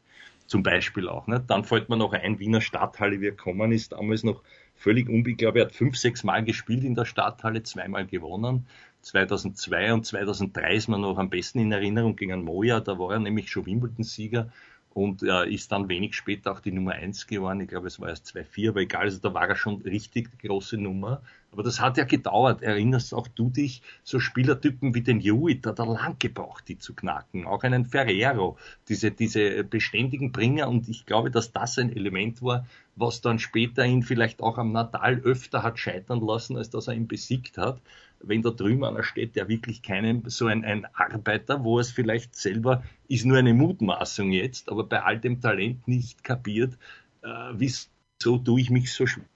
Zum 0.47 0.63
Beispiel 0.63 1.09
auch. 1.09 1.27
Ne? 1.27 1.43
Dann 1.47 1.65
fällt 1.65 1.89
mir 1.89 1.97
noch 1.97 2.13
ein, 2.13 2.39
Wiener 2.39 2.61
Stadthalle, 2.61 3.21
wie 3.21 3.29
er 3.29 3.33
gekommen 3.33 3.73
ist, 3.73 3.93
damals 3.93 4.25
noch 4.25 4.43
völlig 4.75 5.09
unbeglaubt. 5.09 5.57
Er 5.57 5.67
hat 5.67 5.75
fünf, 5.75 5.97
sechs 5.97 6.25
Mal 6.25 6.45
gespielt 6.45 6.85
in 6.85 6.95
der 6.95 7.05
Stadthalle, 7.05 7.63
zweimal 7.63 8.07
gewonnen. 8.07 8.67
2002 9.03 9.93
und 9.93 10.07
2003 10.07 10.75
ist 10.75 10.89
man 10.89 11.01
noch 11.01 11.19
am 11.19 11.29
besten 11.29 11.59
in 11.59 11.73
Erinnerung 11.73 12.17
gegen 12.17 12.45
Moja. 12.45 12.81
Da 12.81 12.99
war 12.99 13.13
er 13.13 13.19
nämlich 13.19 13.51
schon 13.51 13.67
Wimbledon-Sieger 13.67 14.51
und 14.95 15.23
äh, 15.23 15.49
ist 15.49 15.73
dann 15.73 15.89
wenig 15.89 16.15
später 16.15 16.53
auch 16.53 16.61
die 16.61 16.73
Nummer 16.73 16.93
eins 16.93 17.27
geworden. 17.27 17.61
Ich 17.61 17.69
glaube, 17.69 17.87
es 17.87 17.99
war 18.01 18.09
erst 18.09 18.27
2-4, 18.37 18.71
aber 18.71 18.81
egal, 18.81 19.03
also 19.03 19.19
da 19.19 19.33
war 19.33 19.49
er 19.49 19.57
schon 19.57 19.81
richtig 19.83 20.39
große 20.39 20.77
Nummer. 20.77 21.23
Aber 21.51 21.63
das 21.63 21.81
hat 21.81 21.97
ja 21.97 22.05
gedauert. 22.05 22.63
Erinnerst 22.63 23.15
auch 23.15 23.29
du 23.29 23.51
dich, 23.51 23.83
so 24.05 24.21
Spielertypen 24.21 24.95
wie 24.95 25.01
den 25.01 25.21
Hewitt, 25.21 25.67
hat 25.67 25.79
er 25.79 25.87
lang 25.87 26.17
gebraucht, 26.19 26.69
die 26.69 26.79
zu 26.79 26.95
knacken. 26.95 27.47
Auch 27.47 27.63
einen 27.63 27.87
Ferrero, 27.87 28.59
diese, 28.89 29.11
diese 29.11 29.65
beständigen 29.65 30.33
Bringer. 30.33 30.69
Und 30.69 30.89
ich 30.89 31.07
glaube, 31.07 31.31
dass 31.31 31.53
das 31.53 31.79
ein 31.79 31.95
Element 31.95 32.43
war, 32.43 32.67
was 32.95 33.21
dann 33.21 33.39
später 33.39 33.85
ihn 33.85 34.03
vielleicht 34.03 34.43
auch 34.43 34.59
am 34.59 34.73
Natal 34.73 35.21
öfter 35.21 35.63
hat 35.63 35.79
scheitern 35.79 36.21
lassen, 36.21 36.57
als 36.57 36.71
dass 36.71 36.89
er 36.89 36.95
ihn 36.95 37.09
besiegt 37.09 37.59
hat 37.59 37.81
wenn 38.23 38.43
da 38.43 38.51
drüben 38.51 38.85
einer 38.85 39.03
steht, 39.03 39.37
der 39.37 39.49
wirklich 39.49 39.83
keinen, 39.83 40.29
so 40.29 40.47
ein, 40.47 40.65
ein 40.65 40.87
Arbeiter, 40.95 41.65
wo 41.65 41.79
es 41.79 41.91
vielleicht 41.91 42.37
selber, 42.37 42.83
ist 43.09 43.25
nur 43.25 43.39
eine 43.39 43.55
Mutmaßung 43.55 44.31
jetzt, 44.31 44.69
aber 44.69 44.85
bei 44.85 45.03
all 45.03 45.19
dem 45.19 45.41
Talent 45.41 45.87
nicht 45.89 46.25
kapiert, 46.25 46.79
äh, 47.23 47.29
wieso 47.55 48.39
tue 48.45 48.61
ich 48.61 48.71
mich 48.71 48.93
so 48.93 49.07
schwer 49.07 49.27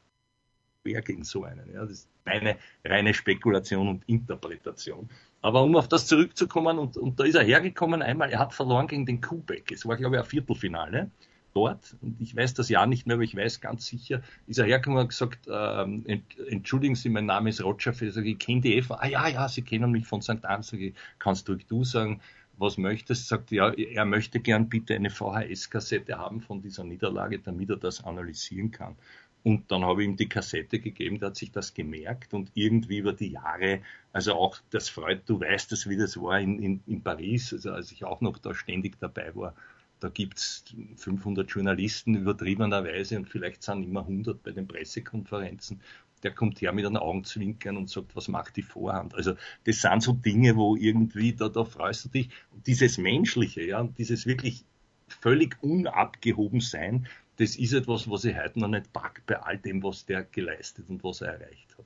gegen 1.02 1.24
so 1.24 1.44
einen. 1.44 1.72
Ja, 1.72 1.80
das 1.82 1.90
ist 1.90 2.08
meine 2.24 2.56
reine 2.84 3.12
Spekulation 3.12 3.88
und 3.88 4.08
Interpretation. 4.08 5.08
Aber 5.42 5.62
um 5.62 5.76
auf 5.76 5.88
das 5.88 6.06
zurückzukommen, 6.06 6.78
und, 6.78 6.96
und 6.96 7.20
da 7.20 7.24
ist 7.24 7.34
er 7.34 7.44
hergekommen 7.44 8.02
einmal, 8.02 8.30
er 8.30 8.38
hat 8.38 8.54
verloren 8.54 8.86
gegen 8.86 9.06
den 9.06 9.20
Kubek. 9.20 9.70
Es 9.72 9.86
war, 9.86 9.96
glaube 9.96 10.16
ich, 10.16 10.22
ein 10.22 10.28
Viertelfinale. 10.28 11.10
Dort, 11.56 11.96
und 12.02 12.20
ich 12.20 12.36
weiß 12.36 12.52
das 12.54 12.68
Jahr 12.68 12.86
nicht 12.86 13.06
mehr, 13.06 13.14
aber 13.14 13.24
ich 13.24 13.34
weiß 13.34 13.62
ganz 13.62 13.86
sicher, 13.86 14.22
ist 14.46 14.58
er 14.58 14.66
hergekommen 14.66 15.00
und 15.00 15.08
gesagt, 15.08 15.48
ähm, 15.50 16.04
entschuldigen 16.50 16.94
Sie, 16.94 17.08
mein 17.08 17.24
Name 17.24 17.48
ist 17.48 17.64
Roger 17.64 17.94
Federer, 17.94 18.24
ich 18.24 18.38
kenne 18.38 18.60
die 18.60 18.74
Eva. 18.74 18.98
Ah 19.00 19.06
ja, 19.06 19.26
ja, 19.28 19.48
Sie 19.48 19.62
kennen 19.62 19.90
mich 19.90 20.06
von 20.06 20.20
St. 20.20 20.44
Anne, 20.44 20.62
sag 20.62 20.80
ich, 20.80 20.94
kannst 21.18 21.48
du 21.48 21.56
du 21.56 21.82
sagen, 21.82 22.20
was 22.58 22.76
möchtest, 22.78 23.28
sagt 23.28 23.50
ja, 23.50 23.72
er 23.72 24.04
möchte 24.04 24.40
gern 24.40 24.68
bitte 24.68 24.94
eine 24.94 25.10
VHS-Kassette 25.10 26.18
haben 26.18 26.40
von 26.40 26.60
dieser 26.60 26.84
Niederlage, 26.84 27.38
damit 27.38 27.70
er 27.70 27.76
das 27.76 28.04
analysieren 28.04 28.70
kann. 28.70 28.96
Und 29.42 29.70
dann 29.70 29.84
habe 29.84 30.02
ich 30.02 30.08
ihm 30.08 30.16
die 30.16 30.28
Kassette 30.28 30.80
gegeben, 30.80 31.20
der 31.20 31.28
hat 31.28 31.36
sich 31.36 31.52
das 31.52 31.72
gemerkt 31.72 32.34
und 32.34 32.50
irgendwie 32.54 32.98
über 32.98 33.12
die 33.12 33.30
Jahre, 33.30 33.80
also 34.12 34.34
auch 34.34 34.58
das 34.70 34.88
freut, 34.88 35.22
du 35.28 35.40
weißt 35.40 35.70
das, 35.70 35.88
wie 35.88 35.96
das 35.96 36.20
war 36.20 36.40
in, 36.40 36.60
in, 36.60 36.80
in 36.86 37.02
Paris, 37.02 37.52
also 37.52 37.70
als 37.70 37.92
ich 37.92 38.04
auch 38.04 38.20
noch 38.20 38.38
da 38.38 38.54
ständig 38.54 38.98
dabei 38.98 39.34
war, 39.36 39.54
da 40.00 40.08
gibt's 40.08 40.64
500 40.96 41.50
Journalisten 41.50 42.14
übertriebenerweise 42.14 43.16
und 43.16 43.28
vielleicht 43.28 43.62
sind 43.62 43.82
immer 43.82 44.00
100 44.00 44.42
bei 44.42 44.50
den 44.50 44.66
Pressekonferenzen. 44.66 45.80
Der 46.22 46.32
kommt 46.32 46.60
her 46.60 46.72
mit 46.72 46.86
einem 46.86 46.96
Augenzwinkern 46.96 47.76
und 47.76 47.90
sagt, 47.90 48.16
was 48.16 48.28
macht 48.28 48.56
die 48.56 48.62
Vorhand? 48.62 49.14
Also 49.14 49.34
das 49.64 49.80
sind 49.80 50.02
so 50.02 50.12
Dinge, 50.12 50.56
wo 50.56 50.76
irgendwie, 50.76 51.32
da, 51.32 51.48
da 51.48 51.64
freust 51.64 52.06
du 52.06 52.08
dich. 52.08 52.30
dieses 52.66 52.98
Menschliche, 52.98 53.62
ja, 53.62 53.84
dieses 53.84 54.26
wirklich 54.26 54.64
völlig 55.08 55.56
unabgehoben 55.62 56.60
sein, 56.60 57.06
das 57.36 57.56
ist 57.56 57.72
etwas, 57.72 58.10
was 58.10 58.24
ich 58.24 58.36
heute 58.36 58.60
noch 58.60 58.68
nicht 58.68 58.92
packt 58.92 59.26
bei 59.26 59.38
all 59.40 59.58
dem, 59.58 59.82
was 59.82 60.06
der 60.06 60.24
geleistet 60.24 60.88
und 60.88 61.04
was 61.04 61.20
er 61.20 61.34
erreicht 61.34 61.76
hat. 61.76 61.84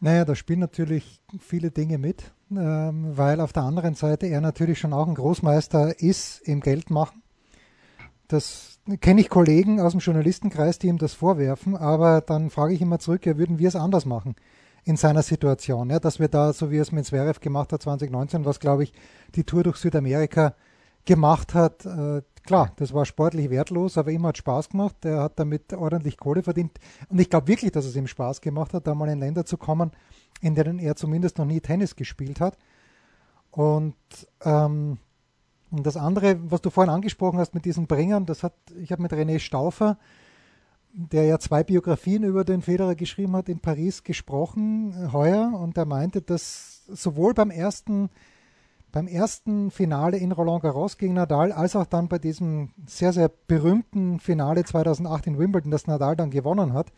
Naja, 0.00 0.24
da 0.24 0.34
spielen 0.34 0.60
natürlich 0.60 1.22
viele 1.40 1.70
Dinge 1.70 1.98
mit, 1.98 2.32
ähm, 2.50 3.16
weil 3.16 3.40
auf 3.40 3.52
der 3.52 3.62
anderen 3.62 3.94
Seite 3.94 4.26
er 4.26 4.40
natürlich 4.40 4.78
schon 4.78 4.92
auch 4.92 5.08
ein 5.08 5.14
Großmeister 5.14 6.00
ist 6.00 6.40
im 6.40 6.60
Geldmachen. 6.60 7.22
Das 8.28 8.78
kenne 9.00 9.20
ich 9.20 9.30
Kollegen 9.30 9.80
aus 9.80 9.92
dem 9.92 10.00
Journalistenkreis, 10.00 10.78
die 10.78 10.88
ihm 10.88 10.98
das 10.98 11.14
vorwerfen, 11.14 11.76
aber 11.76 12.20
dann 12.20 12.50
frage 12.50 12.74
ich 12.74 12.82
immer 12.82 12.98
zurück, 12.98 13.24
ja, 13.24 13.38
würden 13.38 13.58
wir 13.58 13.68
es 13.68 13.76
anders 13.76 14.04
machen 14.04 14.36
in 14.84 14.96
seiner 14.96 15.22
Situation? 15.22 15.90
Ja, 15.90 15.98
dass 15.98 16.20
wir 16.20 16.28
da, 16.28 16.52
so 16.52 16.70
wie 16.70 16.78
es 16.78 16.92
mit 16.92 17.06
Zverev 17.06 17.40
gemacht 17.40 17.72
hat 17.72 17.82
2019, 17.82 18.44
was 18.44 18.60
glaube 18.60 18.84
ich 18.84 18.92
die 19.34 19.44
Tour 19.44 19.62
durch 19.62 19.76
Südamerika 19.76 20.54
gemacht 21.04 21.54
hat, 21.54 21.86
äh, 21.86 22.22
klar, 22.46 22.72
das 22.76 22.94
war 22.94 23.04
sportlich 23.04 23.50
wertlos, 23.50 23.98
aber 23.98 24.10
ihm 24.10 24.26
hat 24.26 24.38
Spaß 24.38 24.70
gemacht. 24.70 25.04
Er 25.04 25.22
hat 25.22 25.38
damit 25.38 25.72
ordentlich 25.72 26.16
Kohle 26.16 26.42
verdient. 26.42 26.78
Und 27.08 27.20
ich 27.20 27.28
glaube 27.28 27.48
wirklich, 27.48 27.72
dass 27.72 27.84
es 27.84 27.96
ihm 27.96 28.06
Spaß 28.06 28.40
gemacht 28.40 28.72
hat, 28.72 28.86
da 28.86 28.94
mal 28.94 29.08
in 29.08 29.18
Länder 29.18 29.44
zu 29.44 29.56
kommen, 29.56 29.90
in 30.40 30.54
denen 30.54 30.78
er 30.78 30.96
zumindest 30.96 31.38
noch 31.38 31.44
nie 31.44 31.60
Tennis 31.60 31.96
gespielt 31.96 32.40
hat. 32.40 32.56
Und, 33.50 33.94
ähm, 34.44 34.98
und 35.70 35.86
das 35.86 35.96
andere, 35.96 36.38
was 36.50 36.62
du 36.62 36.70
vorhin 36.70 36.92
angesprochen 36.92 37.38
hast 37.38 37.54
mit 37.54 37.64
diesen 37.64 37.86
Bringern, 37.86 38.26
das 38.26 38.42
hat, 38.42 38.54
ich 38.78 38.92
habe 38.92 39.02
mit 39.02 39.12
René 39.12 39.38
Stauffer, 39.38 39.98
der 40.92 41.24
ja 41.24 41.38
zwei 41.38 41.62
Biografien 41.62 42.22
über 42.22 42.44
den 42.44 42.62
Federer 42.62 42.94
geschrieben 42.94 43.36
hat, 43.36 43.48
in 43.48 43.60
Paris 43.60 44.02
gesprochen 44.02 44.92
äh, 44.92 45.12
heuer 45.12 45.52
und 45.58 45.76
er 45.76 45.84
meinte, 45.84 46.22
dass 46.22 46.84
sowohl 46.86 47.34
beim 47.34 47.50
ersten 47.50 48.08
beim 48.96 49.08
ersten 49.08 49.70
Finale 49.70 50.16
in 50.16 50.32
Roland 50.32 50.62
Garros 50.62 50.96
gegen 50.96 51.12
Nadal, 51.12 51.52
als 51.52 51.76
auch 51.76 51.84
dann 51.84 52.08
bei 52.08 52.18
diesem 52.18 52.70
sehr, 52.86 53.12
sehr 53.12 53.30
berühmten 53.46 54.20
Finale 54.20 54.64
2008 54.64 55.26
in 55.26 55.38
Wimbledon, 55.38 55.70
das 55.70 55.86
Nadal 55.86 56.16
dann 56.16 56.30
gewonnen 56.30 56.72
hat, 56.72 56.94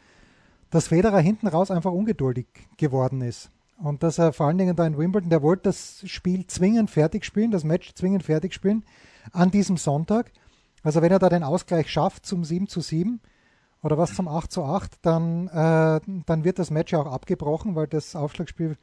dass 0.71 0.87
Federer 0.87 1.19
hinten 1.19 1.49
raus 1.49 1.73
einfach 1.73 1.91
ungeduldig 1.91 2.47
geworden 2.77 3.21
ist. 3.21 3.51
Und 3.83 4.05
dass 4.05 4.19
er 4.19 4.33
vor 4.33 4.47
allen 4.47 4.59
Dingen 4.59 4.77
da 4.77 4.87
in 4.87 4.97
Wimbledon, 4.97 5.29
der 5.29 5.43
wollte 5.43 5.65
das 5.65 6.05
Spiel 6.07 6.47
zwingend 6.47 6.89
fertig 6.89 7.25
spielen, 7.25 7.51
das 7.51 7.65
Match 7.65 7.93
zwingend 7.95 8.23
fertig 8.23 8.55
spielen 8.55 8.85
an 9.33 9.51
diesem 9.51 9.77
Sonntag. 9.77 10.31
Also 10.85 11.03
wenn 11.03 11.11
er 11.11 11.19
da 11.19 11.29
den 11.29 11.43
Ausgleich 11.43 11.91
schafft 11.91 12.27
zum 12.27 12.45
7 12.45 12.69
zu 12.69 12.81
7 12.81 13.21
oder 13.83 13.99
was 13.99 14.15
zum 14.15 14.29
8 14.29 14.53
zu 14.53 14.63
8, 14.63 14.99
dann, 15.03 15.49
äh, 15.49 16.01
dann 16.27 16.45
wird 16.45 16.61
das 16.61 16.71
Match 16.71 16.93
ja 16.93 17.01
auch 17.01 17.11
abgebrochen, 17.11 17.75
weil 17.75 17.89
das 17.89 18.15
Aufschlagspiel 18.15 18.77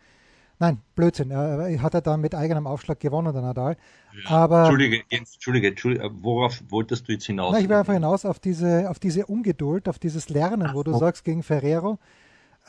Nein, 0.57 0.81
Blödsinn. 0.95 1.31
Er 1.31 1.81
hat 1.81 1.93
er 1.93 2.01
dann 2.01 2.21
mit 2.21 2.33
eigenem 2.33 2.65
Aufschlag 2.65 3.00
gewonnen, 3.00 3.33
der 3.33 3.41
Nadal. 3.41 3.75
Ja. 4.24 4.29
Aber, 4.29 4.59
Entschuldige, 4.59 5.03
Entschuldige, 5.09 5.67
Entschuldige, 5.67 6.09
worauf 6.21 6.62
wolltest 6.69 7.07
du 7.07 7.12
jetzt 7.12 7.25
hinaus? 7.25 7.51
Na, 7.53 7.59
ich 7.59 7.67
will 7.67 7.75
einfach 7.75 7.93
hinaus 7.93 8.25
auf 8.25 8.39
diese, 8.39 8.89
auf 8.89 9.00
diese 9.00 9.25
Ungeduld, 9.25 9.89
auf 9.89 10.00
dieses 10.00 10.29
Lernen, 10.29 10.71
wo 10.74 10.83
du 10.83 10.93
oh. 10.93 10.97
sagst, 10.97 11.25
gegen 11.25 11.43
Ferrero. 11.43 12.00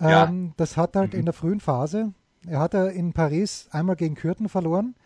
Ähm, 0.00 0.08
ja. 0.08 0.32
Das 0.56 0.76
hat 0.76 0.96
halt 0.96 1.12
mhm. 1.12 1.20
in 1.20 1.24
der 1.26 1.34
frühen 1.34 1.60
Phase, 1.60 2.12
er 2.46 2.58
hat 2.58 2.74
er 2.74 2.90
in 2.90 3.12
Paris 3.12 3.68
einmal 3.70 3.96
gegen 3.96 4.16
Kürten 4.16 4.48
verloren, 4.48 4.96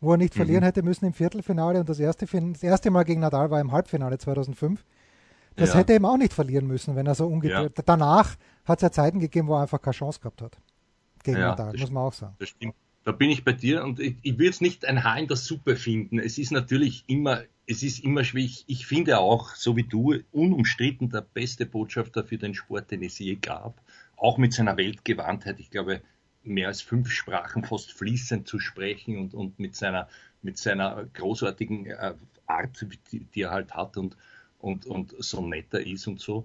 wo 0.00 0.12
er 0.12 0.16
nicht 0.16 0.34
mhm. 0.34 0.38
verlieren 0.38 0.62
hätte 0.62 0.82
müssen 0.82 1.06
im 1.06 1.14
Viertelfinale 1.14 1.80
und 1.80 1.88
das 1.88 1.98
erste, 1.98 2.26
das 2.26 2.62
erste 2.62 2.90
Mal 2.90 3.02
gegen 3.02 3.20
Nadal 3.20 3.50
war 3.50 3.60
im 3.60 3.72
Halbfinale 3.72 4.16
2005. 4.18 4.84
Das 5.56 5.70
ja. 5.70 5.80
hätte 5.80 5.92
er 5.92 5.96
eben 5.96 6.06
auch 6.06 6.16
nicht 6.16 6.32
verlieren 6.32 6.68
müssen, 6.68 6.94
wenn 6.94 7.06
er 7.06 7.16
so 7.16 7.26
ungeduldig. 7.26 7.72
Danach 7.84 8.36
hat 8.64 8.78
es 8.78 8.82
ja 8.82 8.92
Zeiten 8.92 9.18
gegeben, 9.18 9.48
wo 9.48 9.56
er 9.56 9.62
einfach 9.62 9.82
keine 9.82 9.94
Chance 9.94 10.20
gehabt 10.20 10.40
hat 10.40 10.56
gegen 11.24 11.38
ja, 11.38 11.48
Nadal, 11.50 11.76
muss 11.76 11.90
man 11.90 12.02
auch 12.04 12.12
sagen. 12.12 12.34
Das 12.38 12.50
stimmt. 12.50 12.74
Da 13.04 13.12
bin 13.12 13.30
ich 13.30 13.42
bei 13.42 13.52
dir 13.52 13.84
und 13.84 14.00
ich, 14.00 14.16
ich 14.22 14.38
will 14.38 14.46
jetzt 14.46 14.60
nicht 14.60 14.84
ein 14.84 15.02
Haar 15.02 15.18
in 15.18 15.28
der 15.28 15.36
Suppe 15.36 15.76
finden. 15.76 16.18
Es 16.18 16.36
ist 16.36 16.50
natürlich 16.50 17.04
immer, 17.06 17.42
es 17.66 17.82
ist 17.82 18.04
immer 18.04 18.22
schwierig. 18.22 18.64
Ich 18.66 18.86
finde 18.86 19.18
auch, 19.18 19.54
so 19.54 19.76
wie 19.76 19.84
du, 19.84 20.16
unumstritten 20.30 21.08
der 21.08 21.22
beste 21.22 21.64
Botschafter 21.64 22.24
für 22.24 22.36
den 22.36 22.54
Sport, 22.54 22.90
den 22.90 23.02
es 23.02 23.18
je 23.18 23.36
gab. 23.36 23.80
Auch 24.16 24.36
mit 24.36 24.52
seiner 24.52 24.76
Weltgewandtheit. 24.76 25.58
Ich 25.58 25.70
glaube, 25.70 26.02
mehr 26.42 26.68
als 26.68 26.82
fünf 26.82 27.10
Sprachen 27.10 27.64
fast 27.64 27.92
fließend 27.92 28.46
zu 28.46 28.58
sprechen 28.58 29.18
und, 29.18 29.34
und 29.34 29.58
mit 29.58 29.74
seiner, 29.74 30.08
mit 30.42 30.58
seiner 30.58 31.06
großartigen 31.14 31.86
äh, 31.86 32.14
Art, 32.46 32.86
die, 33.12 33.20
die 33.20 33.42
er 33.42 33.52
halt 33.52 33.74
hat 33.74 33.96
und, 33.96 34.16
und, 34.58 34.86
und 34.86 35.14
so 35.18 35.46
netter 35.46 35.80
ist 35.80 36.06
und 36.06 36.20
so. 36.20 36.44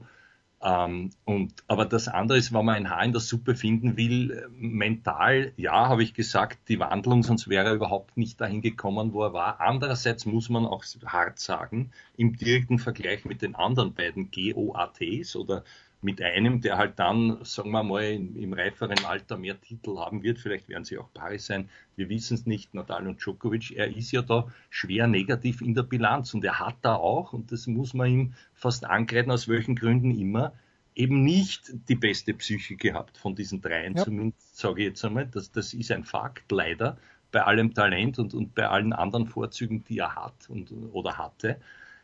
Ähm, 0.64 1.10
und, 1.26 1.54
aber 1.68 1.86
das 1.86 2.08
andere 2.08 2.38
ist, 2.38 2.54
wenn 2.54 2.64
man 2.64 2.76
ein 2.76 2.90
Haar 2.90 3.04
in 3.04 3.12
der 3.12 3.20
Suppe 3.20 3.56
finden 3.56 3.98
will, 3.98 4.48
mental, 4.52 5.52
ja, 5.58 5.90
habe 5.90 6.04
ich 6.04 6.14
gesagt, 6.14 6.70
die 6.70 6.80
Wandlung, 6.80 7.22
sonst 7.22 7.50
wäre 7.50 7.68
er 7.68 7.74
überhaupt 7.74 8.16
nicht 8.16 8.40
dahin 8.40 8.62
gekommen, 8.62 9.12
wo 9.12 9.24
er 9.24 9.34
war. 9.34 9.60
Andererseits 9.60 10.26
muss 10.26 10.48
man 10.50 10.66
auch 10.66 10.86
hart 11.06 11.40
sagen, 11.40 11.92
im 12.16 12.38
direkten 12.38 12.80
Vergleich 12.80 13.26
mit 13.26 13.42
den 13.42 13.56
anderen 13.56 13.94
beiden 13.94 14.32
GOATs 14.32 15.36
oder 15.36 15.66
mit 16.04 16.22
einem, 16.22 16.62
der 16.62 16.78
halt 16.78 17.00
dann, 17.00 17.44
sagen 17.44 17.72
wir 17.72 17.84
mal, 17.84 18.04
im 18.04 18.54
reiferen 18.54 19.04
Alter 19.06 19.38
mehr 19.38 19.60
Titel 19.60 19.98
haben 19.98 20.24
wird. 20.24 20.40
Vielleicht 20.40 20.70
werden 20.70 20.84
sie 20.84 20.98
auch 20.98 21.12
Paris 21.14 21.46
sein. 21.46 21.70
Wir 21.96 22.10
wissen 22.10 22.36
es 22.36 22.46
nicht, 22.46 22.74
Nadal 22.74 23.08
und 23.08 23.22
Djokovic. 23.22 23.72
Er 23.72 23.96
ist 23.96 24.12
ja 24.12 24.22
da 24.22 24.48
schwer 24.70 25.08
negativ 25.08 25.62
in 25.62 25.74
der 25.74 25.84
Bilanz 25.84 26.34
und 26.34 26.44
er 26.44 26.60
hat 26.60 26.76
da 26.82 26.96
auch, 26.96 27.34
und 27.34 27.52
das 27.52 27.68
muss 27.68 27.94
man 27.94 28.10
ihm 28.10 28.34
fast 28.54 28.86
angreifen, 28.86 29.32
aus 29.32 29.48
welchen 29.48 29.76
Gründen 29.76 30.12
immer, 30.12 30.54
eben 30.96 31.24
nicht 31.24 31.74
die 31.90 31.96
beste 31.96 32.34
Psyche 32.34 32.76
gehabt 32.76 33.18
von 33.18 33.36
diesen 33.36 33.62
dreien, 33.62 33.96
ja. 33.96 34.04
zumindest 34.04 34.58
sage 34.58 34.82
ich 34.82 34.88
jetzt 34.90 35.06
einmal. 35.06 35.26
Das, 35.28 35.52
das 35.52 35.74
ist 35.74 35.92
ein 35.92 36.04
Fakt, 36.04 36.52
leider, 36.52 36.98
bei 37.32 37.44
allem 37.44 37.74
Talent 37.74 38.20
und, 38.20 38.34
und 38.34 38.54
bei 38.54 38.68
allen 38.68 38.94
anderen 38.94 39.28
Vorzügen, 39.28 39.84
die 39.86 40.00
er 40.00 40.16
hat 40.16 40.50
und, 40.50 40.72
oder 40.92 41.18
hatte 41.18 41.58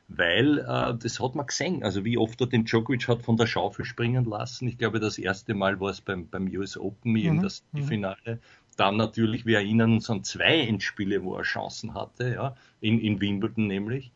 weil 0.10 0.60
äh, 0.60 0.96
das 0.98 1.20
hat 1.20 1.36
man 1.36 1.46
gesehen. 1.46 1.84
Also 1.84 2.04
wie 2.04 2.18
oft 2.18 2.42
er 2.42 2.48
den 2.48 2.66
Djokovic 2.66 3.08
hat 3.08 3.22
von 3.22 3.38
der 3.38 3.46
Schaufel 3.46 3.86
springen 3.86 4.26
lassen. 4.26 4.68
Ich 4.68 4.78
glaube, 4.78 5.00
das 5.00 5.18
erste 5.18 5.54
Mal 5.54 5.80
war 5.80 5.92
es 5.92 6.02
beim, 6.02 6.28
beim 6.28 6.48
US 6.48 6.78
Open 6.78 7.14
mhm. 7.14 7.42
das 7.42 7.64
die 7.72 7.82
mhm. 7.82 7.88
Finale. 7.88 8.40
Dann 8.76 8.98
natürlich, 8.98 9.46
wir 9.46 9.58
erinnern 9.58 9.94
uns 9.94 10.10
an 10.10 10.24
zwei 10.24 10.62
Endspiele, 10.62 11.24
wo 11.24 11.36
er 11.36 11.44
Chancen 11.44 11.94
hatte, 11.94 12.34
ja, 12.34 12.56
in, 12.82 13.00
in 13.00 13.22
Wimbledon 13.22 13.68
nämlich. 13.68 14.12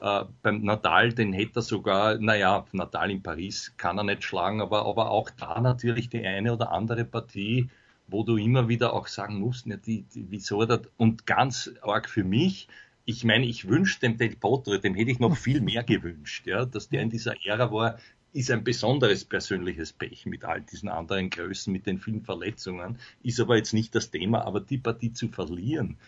Äh, 0.00 0.24
beim 0.42 0.62
Nadal, 0.62 1.12
den 1.12 1.32
hätte 1.32 1.60
er 1.60 1.62
sogar, 1.62 2.18
naja, 2.18 2.64
Nadal 2.72 3.10
in 3.10 3.22
Paris 3.22 3.74
kann 3.76 3.98
er 3.98 4.04
nicht 4.04 4.24
schlagen, 4.24 4.60
aber, 4.60 4.86
aber 4.86 5.10
auch 5.10 5.30
da 5.30 5.60
natürlich 5.60 6.08
die 6.08 6.24
eine 6.24 6.52
oder 6.52 6.72
andere 6.72 7.04
Partie, 7.04 7.68
wo 8.06 8.22
du 8.22 8.36
immer 8.36 8.68
wieder 8.68 8.92
auch 8.92 9.08
sagen 9.08 9.40
musst, 9.40 9.66
ja, 9.66 9.76
die, 9.76 10.02
die, 10.02 10.26
wieso 10.30 10.64
das, 10.64 10.82
und 10.96 11.26
ganz 11.26 11.72
arg 11.82 12.08
für 12.08 12.24
mich, 12.24 12.68
ich 13.04 13.24
meine, 13.24 13.46
ich 13.46 13.68
wünsche 13.68 14.00
dem 14.00 14.16
Del 14.16 14.36
Potro, 14.36 14.76
dem 14.78 14.94
hätte 14.94 15.10
ich 15.10 15.18
noch 15.18 15.36
viel 15.36 15.60
mehr 15.60 15.84
gewünscht, 15.84 16.46
ja, 16.46 16.64
dass 16.64 16.88
der 16.88 17.02
in 17.02 17.10
dieser 17.10 17.34
Ära 17.44 17.72
war, 17.72 17.98
ist 18.32 18.50
ein 18.50 18.64
besonderes 18.64 19.24
persönliches 19.24 19.92
Pech 19.92 20.26
mit 20.26 20.44
all 20.44 20.60
diesen 20.60 20.88
anderen 20.88 21.30
Größen, 21.30 21.72
mit 21.72 21.86
den 21.86 21.98
vielen 21.98 22.22
Verletzungen, 22.22 22.98
ist 23.22 23.40
aber 23.40 23.56
jetzt 23.56 23.74
nicht 23.74 23.94
das 23.94 24.10
Thema, 24.10 24.44
aber 24.44 24.60
die 24.60 24.78
Partie 24.78 25.12
zu 25.12 25.28
verlieren, 25.28 25.98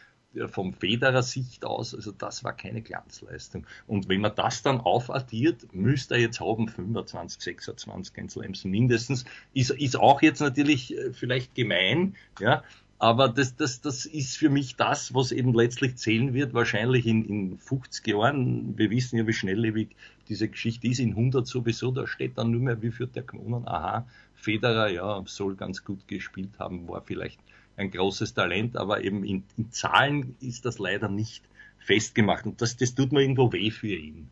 vom 0.49 0.75
Federer 0.75 1.23
Sicht 1.23 1.65
aus, 1.65 1.95
also 1.95 2.13
das 2.13 2.45
war 2.45 2.55
keine 2.55 2.83
Glanzleistung. 2.83 3.67
Und 3.87 4.09
wenn 4.09 4.21
man 4.21 4.35
das 4.35 4.63
dann 4.63 4.81
aufaddiert, 4.81 5.73
müsste 5.73 6.15
er 6.15 6.21
jetzt 6.21 6.41
haben 6.41 6.69
25, 6.69 7.41
26 7.41 8.15
Grand 8.15 8.31
Slams 8.31 8.65
mindestens. 8.65 9.25
Ist, 9.55 9.71
ist 9.71 9.97
auch 9.97 10.23
jetzt 10.23 10.41
natürlich 10.41 10.97
äh, 10.97 11.13
vielleicht 11.13 11.55
gemein, 11.55 12.17
ja, 12.41 12.63
aber 12.99 13.29
das, 13.29 13.57
das, 13.57 13.81
das 13.83 14.07
ist 14.07 14.37
für 14.37 14.49
mich 14.49 14.77
das, 14.77 15.13
was 15.13 15.31
eben 15.31 15.53
letztlich 15.53 15.97
zählen 15.97 16.33
wird, 16.33 16.55
wahrscheinlich 16.55 17.07
in, 17.07 17.25
in 17.25 17.59
50 17.59 18.07
Jahren. 18.07 18.79
Wir 18.79 18.91
wissen 18.91 19.19
ja, 19.19 19.27
wie 19.27 19.35
schnelllebig 19.35 19.89
diese 20.29 20.49
Geschichte 20.49 20.89
ist. 20.89 20.99
In 20.99 21.11
100 21.11 21.47
sowieso, 21.47 21.91
da 21.91 22.07
steht 22.07 22.39
dann 22.39 22.51
nur 22.51 22.61
mehr, 22.63 22.81
wie 22.81 22.91
viel 22.91 23.07
der 23.07 23.23
gewonnen. 23.23 23.69
Aha, 23.69 24.07
Federer, 24.35 24.89
ja, 24.89 25.23
soll 25.27 25.57
ganz 25.57 25.85
gut 25.85 26.09
gespielt 26.09 26.59
haben, 26.59 26.89
war 26.89 27.03
vielleicht 27.03 27.39
ein 27.77 27.91
großes 27.91 28.33
Talent, 28.33 28.77
aber 28.79 29.05
eben 29.05 29.25
in, 29.25 29.45
in 29.59 29.71
Zahlen 29.71 30.35
ist 30.41 30.65
das 30.65 30.79
leider 30.79 31.09
nicht 31.09 31.43
festgemacht. 31.79 32.47
Und 32.47 32.63
das, 32.63 32.79
das 32.79 32.95
tut 32.95 33.13
mir 33.13 33.21
irgendwo 33.21 33.53
weh 33.53 33.71
für 33.71 33.95
ihn. 33.95 34.31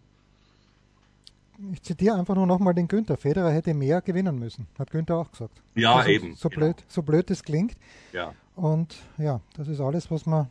ich 1.72 1.82
zitiere 1.82 2.16
einfach 2.16 2.34
nur 2.34 2.46
nochmal 2.46 2.72
den 2.72 2.88
Günther. 2.88 3.18
Federer 3.18 3.52
hätte 3.52 3.74
mehr 3.74 4.00
gewinnen 4.00 4.38
müssen, 4.38 4.66
hat 4.78 4.90
Günther 4.90 5.16
auch 5.16 5.30
gesagt. 5.30 5.60
Ja, 5.74 5.96
also, 5.96 6.08
eben. 6.08 6.34
So 6.34 6.48
blöd, 6.48 6.78
genau. 6.78 6.88
so 6.88 7.02
blöd 7.02 7.30
es 7.30 7.42
klingt. 7.42 7.76
Ja. 8.12 8.32
Und 8.54 8.96
ja, 9.18 9.40
das 9.56 9.68
ist 9.68 9.80
alles, 9.80 10.10
was 10.10 10.26
man, 10.26 10.48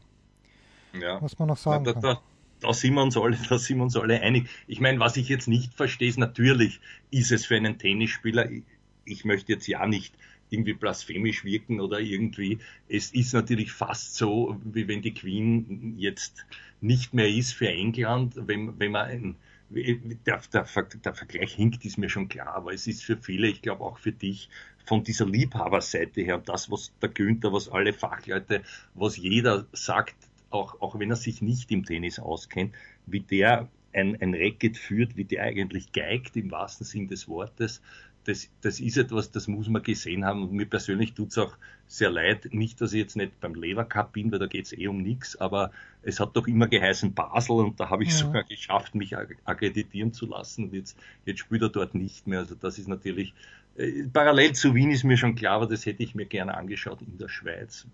ja. 0.99 1.21
was 1.21 1.37
man 1.39 1.47
noch 1.47 1.57
sagen 1.57 1.85
da, 1.85 1.93
kann. 1.93 2.01
Da, 2.01 2.21
da 2.59 2.73
sind 2.73 2.93
wir 2.93 3.03
uns 3.03 3.17
alle, 3.17 3.37
da 3.49 3.57
sind 3.57 3.77
wir 3.77 3.83
uns 3.83 3.95
alle 3.95 4.21
einig. 4.21 4.49
Ich 4.67 4.79
meine, 4.79 4.99
was 4.99 5.17
ich 5.17 5.29
jetzt 5.29 5.47
nicht 5.47 5.73
verstehe, 5.73 6.09
ist 6.09 6.17
natürlich, 6.17 6.79
ist 7.11 7.31
es 7.31 7.45
für 7.45 7.55
einen 7.55 7.77
Tennisspieler, 7.77 8.49
ich, 8.49 8.63
ich 9.05 9.25
möchte 9.25 9.53
jetzt 9.53 9.67
ja 9.67 9.85
nicht 9.87 10.13
irgendwie 10.49 10.73
blasphemisch 10.73 11.43
wirken 11.43 11.79
oder 11.79 11.99
irgendwie. 11.99 12.59
Es 12.87 13.11
ist 13.11 13.33
natürlich 13.33 13.71
fast 13.71 14.15
so, 14.15 14.57
wie 14.63 14.87
wenn 14.87 15.01
die 15.01 15.13
Queen 15.13 15.95
jetzt 15.97 16.45
nicht 16.79 17.13
mehr 17.13 17.27
ist 17.27 17.53
für 17.53 17.69
England, 17.69 18.35
wenn, 18.35 18.79
wenn 18.79 18.91
man 18.91 19.05
ein, 19.07 19.35
der, 19.69 20.41
der, 20.53 20.65
der 21.03 21.13
Vergleich 21.13 21.53
hinkt, 21.53 21.85
ist 21.85 21.97
mir 21.97 22.09
schon 22.09 22.29
klar, 22.29 22.55
aber 22.55 22.73
es 22.73 22.87
ist 22.87 23.03
für 23.03 23.17
viele, 23.17 23.47
ich 23.47 23.61
glaube 23.61 23.83
auch 23.83 23.97
für 23.97 24.11
dich, 24.11 24.49
von 24.85 25.03
dieser 25.03 25.25
Liebhaberseite 25.25 26.21
her 26.21 26.41
das, 26.43 26.69
was 26.69 26.91
der 27.01 27.09
Günther, 27.09 27.53
was 27.53 27.69
alle 27.69 27.93
Fachleute, 27.93 28.63
was 28.93 29.17
jeder 29.17 29.65
sagt, 29.71 30.15
auch, 30.49 30.81
auch 30.81 30.99
wenn 30.99 31.09
er 31.09 31.15
sich 31.15 31.41
nicht 31.41 31.71
im 31.71 31.85
Tennis 31.85 32.19
auskennt, 32.19 32.75
wie 33.05 33.21
der 33.21 33.69
ein, 33.93 34.19
ein 34.21 34.33
Racket 34.33 34.77
führt, 34.77 35.15
wie 35.15 35.25
der 35.25 35.43
eigentlich 35.43 35.91
geigt 35.91 36.35
im 36.35 36.51
wahrsten 36.51 36.85
Sinn 36.85 37.07
des 37.07 37.27
Wortes, 37.27 37.81
das, 38.25 38.49
das 38.61 38.79
ist 38.79 38.97
etwas, 38.97 39.31
das 39.31 39.47
muss 39.47 39.67
man 39.67 39.83
gesehen 39.83 40.25
haben. 40.25 40.43
Und 40.43 40.53
mir 40.53 40.65
persönlich 40.65 41.13
tut's 41.13 41.37
auch 41.37 41.57
sehr 41.93 42.09
leid. 42.09 42.49
Nicht, 42.51 42.81
dass 42.81 42.93
ich 42.93 42.99
jetzt 42.99 43.15
nicht 43.15 43.39
beim 43.39 43.55
Lever 43.55 43.85
Cup 43.85 44.13
bin, 44.13 44.31
weil 44.31 44.39
da 44.39 44.47
geht's 44.47 44.73
eh 44.73 44.87
um 44.87 45.01
nichts, 45.01 45.35
aber 45.35 45.71
es 46.01 46.19
hat 46.19 46.35
doch 46.35 46.47
immer 46.47 46.67
geheißen 46.67 47.13
Basel 47.13 47.57
und 47.57 47.79
da 47.79 47.89
habe 47.89 48.03
ich 48.03 48.09
ja. 48.09 48.17
sogar 48.17 48.43
geschafft, 48.43 48.95
mich 48.95 49.15
akkreditieren 49.15 50.13
zu 50.13 50.25
lassen. 50.25 50.65
Und 50.65 50.73
jetzt, 50.73 50.97
jetzt 51.25 51.39
spielt 51.39 51.61
er 51.61 51.69
dort 51.69 51.95
nicht 51.95 52.27
mehr. 52.27 52.39
Also 52.39 52.55
das 52.55 52.79
ist 52.79 52.87
natürlich 52.87 53.33
äh, 53.75 54.03
parallel 54.11 54.53
zu 54.53 54.75
Wien 54.75 54.91
ist 54.91 55.03
mir 55.03 55.17
schon 55.17 55.35
klar, 55.35 55.55
aber 55.55 55.67
das 55.67 55.85
hätte 55.85 56.03
ich 56.03 56.15
mir 56.15 56.25
gerne 56.25 56.55
angeschaut 56.55 57.01
in 57.01 57.17
der 57.17 57.29
Schweiz. 57.29 57.87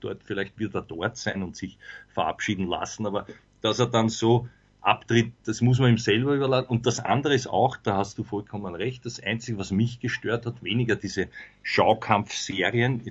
Dort 0.00 0.22
vielleicht 0.22 0.58
wird 0.58 0.74
er 0.74 0.82
dort 0.82 1.16
sein 1.16 1.42
und 1.42 1.56
sich 1.56 1.78
verabschieden 2.08 2.66
lassen, 2.66 3.06
aber 3.06 3.26
dass 3.62 3.78
er 3.78 3.86
dann 3.86 4.08
so 4.08 4.48
abtritt, 4.86 5.32
das 5.44 5.60
muss 5.62 5.80
man 5.80 5.90
ihm 5.90 5.98
selber 5.98 6.34
überlassen. 6.34 6.68
Und 6.68 6.86
das 6.86 7.00
andere 7.00 7.34
ist 7.34 7.48
auch, 7.48 7.76
da 7.76 7.96
hast 7.96 8.18
du 8.18 8.22
vollkommen 8.22 8.74
recht, 8.76 9.04
das 9.04 9.20
Einzige, 9.20 9.58
was 9.58 9.72
mich 9.72 9.98
gestört 9.98 10.46
hat, 10.46 10.62
weniger 10.62 10.94
diese 10.94 11.28
Schaukampfserien, 11.64 13.02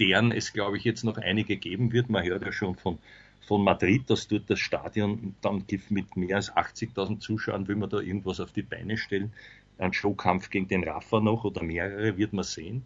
deren 0.00 0.32
es, 0.32 0.52
glaube 0.52 0.78
ich, 0.78 0.84
jetzt 0.84 1.04
noch 1.04 1.18
einige 1.18 1.56
geben 1.56 1.92
wird. 1.92 2.10
Man 2.10 2.24
hört 2.24 2.44
ja 2.44 2.50
schon 2.50 2.74
von, 2.74 2.98
von 3.46 3.62
Madrid, 3.62 4.10
dass 4.10 4.26
dort 4.26 4.50
das 4.50 4.58
Stadion 4.58 5.36
dann 5.42 5.64
mit 5.90 6.16
mehr 6.16 6.36
als 6.36 6.52
80.000 6.52 7.20
Zuschauern, 7.20 7.68
will 7.68 7.76
man 7.76 7.88
da 7.88 8.00
irgendwas 8.00 8.40
auf 8.40 8.50
die 8.50 8.62
Beine 8.62 8.98
stellen. 8.98 9.32
Ein 9.78 9.92
Showkampf 9.92 10.50
gegen 10.50 10.66
den 10.66 10.82
Rafa 10.82 11.20
noch 11.20 11.44
oder 11.44 11.62
mehrere 11.62 12.16
wird 12.16 12.32
man 12.32 12.44
sehen. 12.44 12.82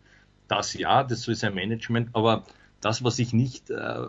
Das 0.47 0.75
ja, 0.75 1.05
das 1.05 1.23
soll 1.23 1.37
sein 1.37 1.55
Management, 1.55 2.11
aber 2.13 2.45
das, 2.83 3.03
was 3.03 3.19
ich 3.19 3.33
nicht 3.33 3.71
äh, 3.71 4.07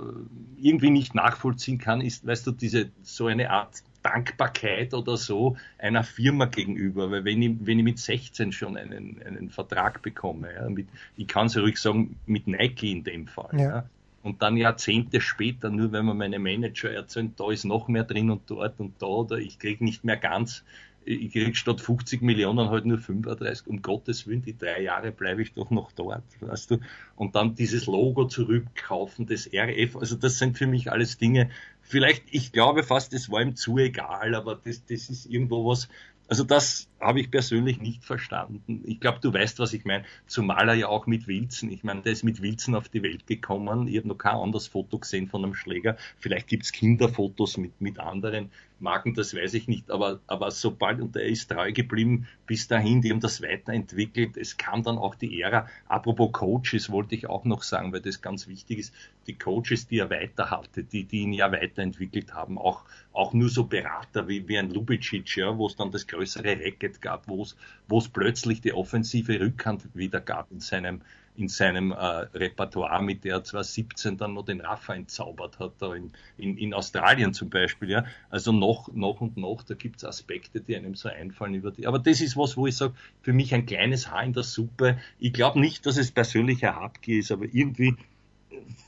irgendwie 0.62 0.89
nicht 0.89 1.15
nachvollziehen 1.15 1.77
kann, 1.77 2.01
ist, 2.01 2.27
weißt 2.27 2.46
du, 2.46 2.51
diese 2.51 2.91
so 3.01 3.27
eine 3.27 3.50
Art 3.50 3.81
Dankbarkeit 4.10 4.94
oder 4.94 5.18
so 5.18 5.58
einer 5.78 6.04
Firma 6.04 6.46
gegenüber. 6.46 7.12
Weil 7.12 7.26
wenn 7.26 7.42
ich, 7.42 7.56
wenn 7.62 7.80
ich 7.80 7.86
mit 7.86 8.00
16 8.00 8.52
schon 8.52 8.78
einen, 8.78 9.22
einen 9.26 9.50
Vertrag 9.50 10.02
bekomme, 10.02 10.54
ja, 10.54 10.70
mit, 10.70 10.88
ich 11.16 11.28
kann 11.28 11.48
es 11.48 11.56
ja 11.56 11.62
ruhig 11.62 11.78
sagen, 11.78 12.16
mit 12.26 12.48
Nike 12.48 12.92
in 12.92 13.04
dem 13.04 13.28
Fall. 13.28 13.50
Ja. 13.54 13.60
ja. 13.60 13.90
Und 14.24 14.42
dann 14.42 14.58
Jahrzehnte 14.58 15.22
später, 15.22 15.70
nur 15.70 15.92
wenn 15.92 16.06
man 16.06 16.18
meine 16.18 16.40
Manager 16.40 16.92
erzählt, 16.92 17.40
da 17.40 17.50
ist 17.52 17.64
noch 17.64 17.88
mehr 17.88 18.04
drin 18.04 18.30
und 18.30 18.42
dort 18.48 18.80
und 18.80 19.02
da, 19.02 19.06
oder 19.06 19.38
ich 19.38 19.58
kriege 19.58 19.84
nicht 19.84 20.04
mehr 20.04 20.18
ganz, 20.18 20.64
ich 21.08 21.32
kriege 21.32 21.56
statt 21.56 21.80
50 21.80 22.22
Millionen 22.22 22.70
halt 22.70 22.86
nur 22.86 22.98
35, 22.98 23.68
um 23.68 23.82
Gottes 23.82 24.28
Willen, 24.28 24.42
die 24.42 24.58
drei 24.58 24.82
Jahre 24.82 25.12
bleibe 25.12 25.42
ich 25.42 25.54
doch 25.54 25.70
noch 25.70 25.94
dort, 25.94 26.24
weißt 26.42 26.72
du. 26.72 26.80
Und 27.16 27.36
dann 27.36 27.56
dieses 27.56 27.86
Logo 27.86 28.26
zurückkaufen, 28.26 29.26
das 29.26 29.50
RF, 29.54 29.96
also 29.96 30.18
das 30.18 30.38
sind 30.38 30.58
für 30.58 30.68
mich 30.68 30.92
alles 30.92 31.18
Dinge, 31.18 31.50
vielleicht, 31.88 32.24
ich 32.32 32.51
glaube 32.51 32.84
fast, 32.84 33.13
es 33.13 33.32
war 33.32 33.41
ihm 33.41 33.55
zu 33.55 33.77
egal, 33.77 34.35
aber 34.35 34.55
das, 34.55 34.85
das 34.85 35.09
ist 35.09 35.25
irgendwo 35.25 35.70
was, 35.70 35.88
also 36.27 36.44
das 36.44 36.90
habe 37.00 37.22
ich 37.22 37.31
persönlich 37.31 37.79
nicht 37.79 38.03
verstanden. 38.03 38.83
Ich 38.85 39.00
glaube, 39.00 39.20
du 39.22 39.33
weißt, 39.33 39.59
was 39.59 39.72
ich 39.72 39.85
meine. 39.85 40.03
Zumal 40.25 40.68
er 40.68 40.75
ja 40.75 40.88
auch 40.90 41.07
mit 41.07 41.27
Wilzen, 41.27 41.72
ich 41.72 41.83
meine, 41.83 42.01
der 42.01 42.12
ist 42.12 42.24
mit 42.24 42.42
Wilzen 42.42 42.75
auf 42.75 42.90
die 42.90 43.01
Welt 43.01 43.25
gekommen. 43.27 43.88
Ich 43.88 43.98
habe 43.98 44.09
noch 44.09 44.18
kein 44.18 44.35
anderes 44.35 44.68
Foto 44.68 45.00
gesehen 45.00 45.27
von 45.29 45.46
einem 45.46 45.53
Schläger. 45.53 45.96
Vielleicht 46.20 46.48
gibt's 46.48 46.74
Kinderfotos 46.74 47.57
mit, 47.57 47.79
mit 47.79 48.00
anderen 48.00 48.51
Marken, 48.79 49.13
das 49.13 49.33
weiß 49.33 49.53
ich 49.55 49.68
nicht. 49.68 49.92
Aber, 49.92 50.20
aber 50.27 50.51
sobald, 50.51 51.01
und 51.01 51.16
er 51.16 51.25
ist 51.25 51.50
treu 51.50 51.72
geblieben 51.72 52.27
bis 52.46 52.68
dahin, 52.68 53.01
die 53.01 53.11
haben 53.11 53.20
das 53.20 53.42
weiterentwickelt. 53.42 54.37
Es 54.37 54.57
kam 54.57 54.83
dann 54.83 54.98
auch 54.98 55.16
die 55.16 55.42
Ära. 55.42 55.68
Apropos 55.87 56.31
Coaches 56.31 56.90
wollte 56.92 57.16
ich 57.16 57.27
auch 57.27 57.46
noch 57.46 57.63
sagen, 57.63 57.94
weil 57.94 58.01
das 58.01 58.22
ganz 58.22 58.48
wichtig 58.48 58.79
ist. 58.79 58.94
Die 59.27 59.37
Coaches, 59.37 59.87
die 59.87 60.00
er 60.00 60.09
weiter 60.09 60.50
hatte, 60.51 60.83
die, 60.83 61.03
die 61.03 61.20
ihn 61.20 61.33
ja 61.33 61.51
weiterentwickelt 61.51 62.33
haben, 62.33 62.57
auch, 62.57 62.83
auch 63.11 63.33
nur 63.33 63.50
so 63.50 63.66
Berater 63.66 64.27
wie, 64.27 64.48
wie 64.48 64.57
ein 64.57 64.72
Lubicic, 64.72 65.35
ja, 65.37 65.57
wo 65.57 65.68
es 65.68 65.75
dann 65.75 65.92
das 65.92 66.07
größere 66.07 66.59
Racket 66.59 67.01
gab, 67.01 67.27
wo 67.27 67.44
es 67.44 68.09
plötzlich 68.09 68.61
die 68.61 68.74
offensive 68.74 69.40
Rückhand 69.40 69.83
wieder 69.94 70.22
gab 70.22 70.51
in 70.51 70.59
seinem 70.59 71.01
in 71.38 71.48
seinem 71.48 71.92
äh, 71.92 71.96
Repertoire, 71.96 73.02
mit 73.02 73.24
der 73.24 73.36
er 73.36 73.44
zwar 73.44 73.64
17 73.64 74.18
dann 74.18 74.34
noch 74.34 74.46
den 74.46 74.60
Rafa 74.60 74.96
entzaubert 74.96 75.60
hat, 75.60 75.74
da 75.80 75.94
in, 75.94 76.12
in, 76.38 76.58
in 76.58 76.74
Australien 76.74 77.34
zum 77.34 77.50
Beispiel. 77.50 77.92
Ja. 77.92 78.06
Also 78.30 78.52
noch, 78.52 78.92
noch 78.94 79.22
und 79.22 79.38
noch, 79.38 79.64
da 79.64 79.76
gibt's 79.76 80.04
Aspekte, 80.04 80.62
die 80.62 80.76
einem 80.76 80.96
so 80.96 81.10
einfallen 81.10 81.54
über 81.54 81.72
die. 81.72 81.86
Aber 81.86 82.00
das 82.00 82.22
ist 82.22 82.36
was, 82.36 82.58
wo 82.58 82.68
ich 82.68 82.76
sage, 82.76 82.94
für 83.22 83.34
mich 83.34 83.54
ein 83.54 83.66
kleines 83.66 84.10
Haar 84.10 84.24
in 84.24 84.34
der 84.34 84.44
Suppe. 84.44 84.98
Ich 85.20 85.32
glaube 85.32 85.60
nicht, 85.60 85.86
dass 85.86 85.98
es 85.98 86.12
persönlich 86.12 86.66
ein 86.66 86.76
Habgier 86.76 87.20
ist, 87.20 87.32
aber 87.32 87.46
irgendwie 87.46 87.96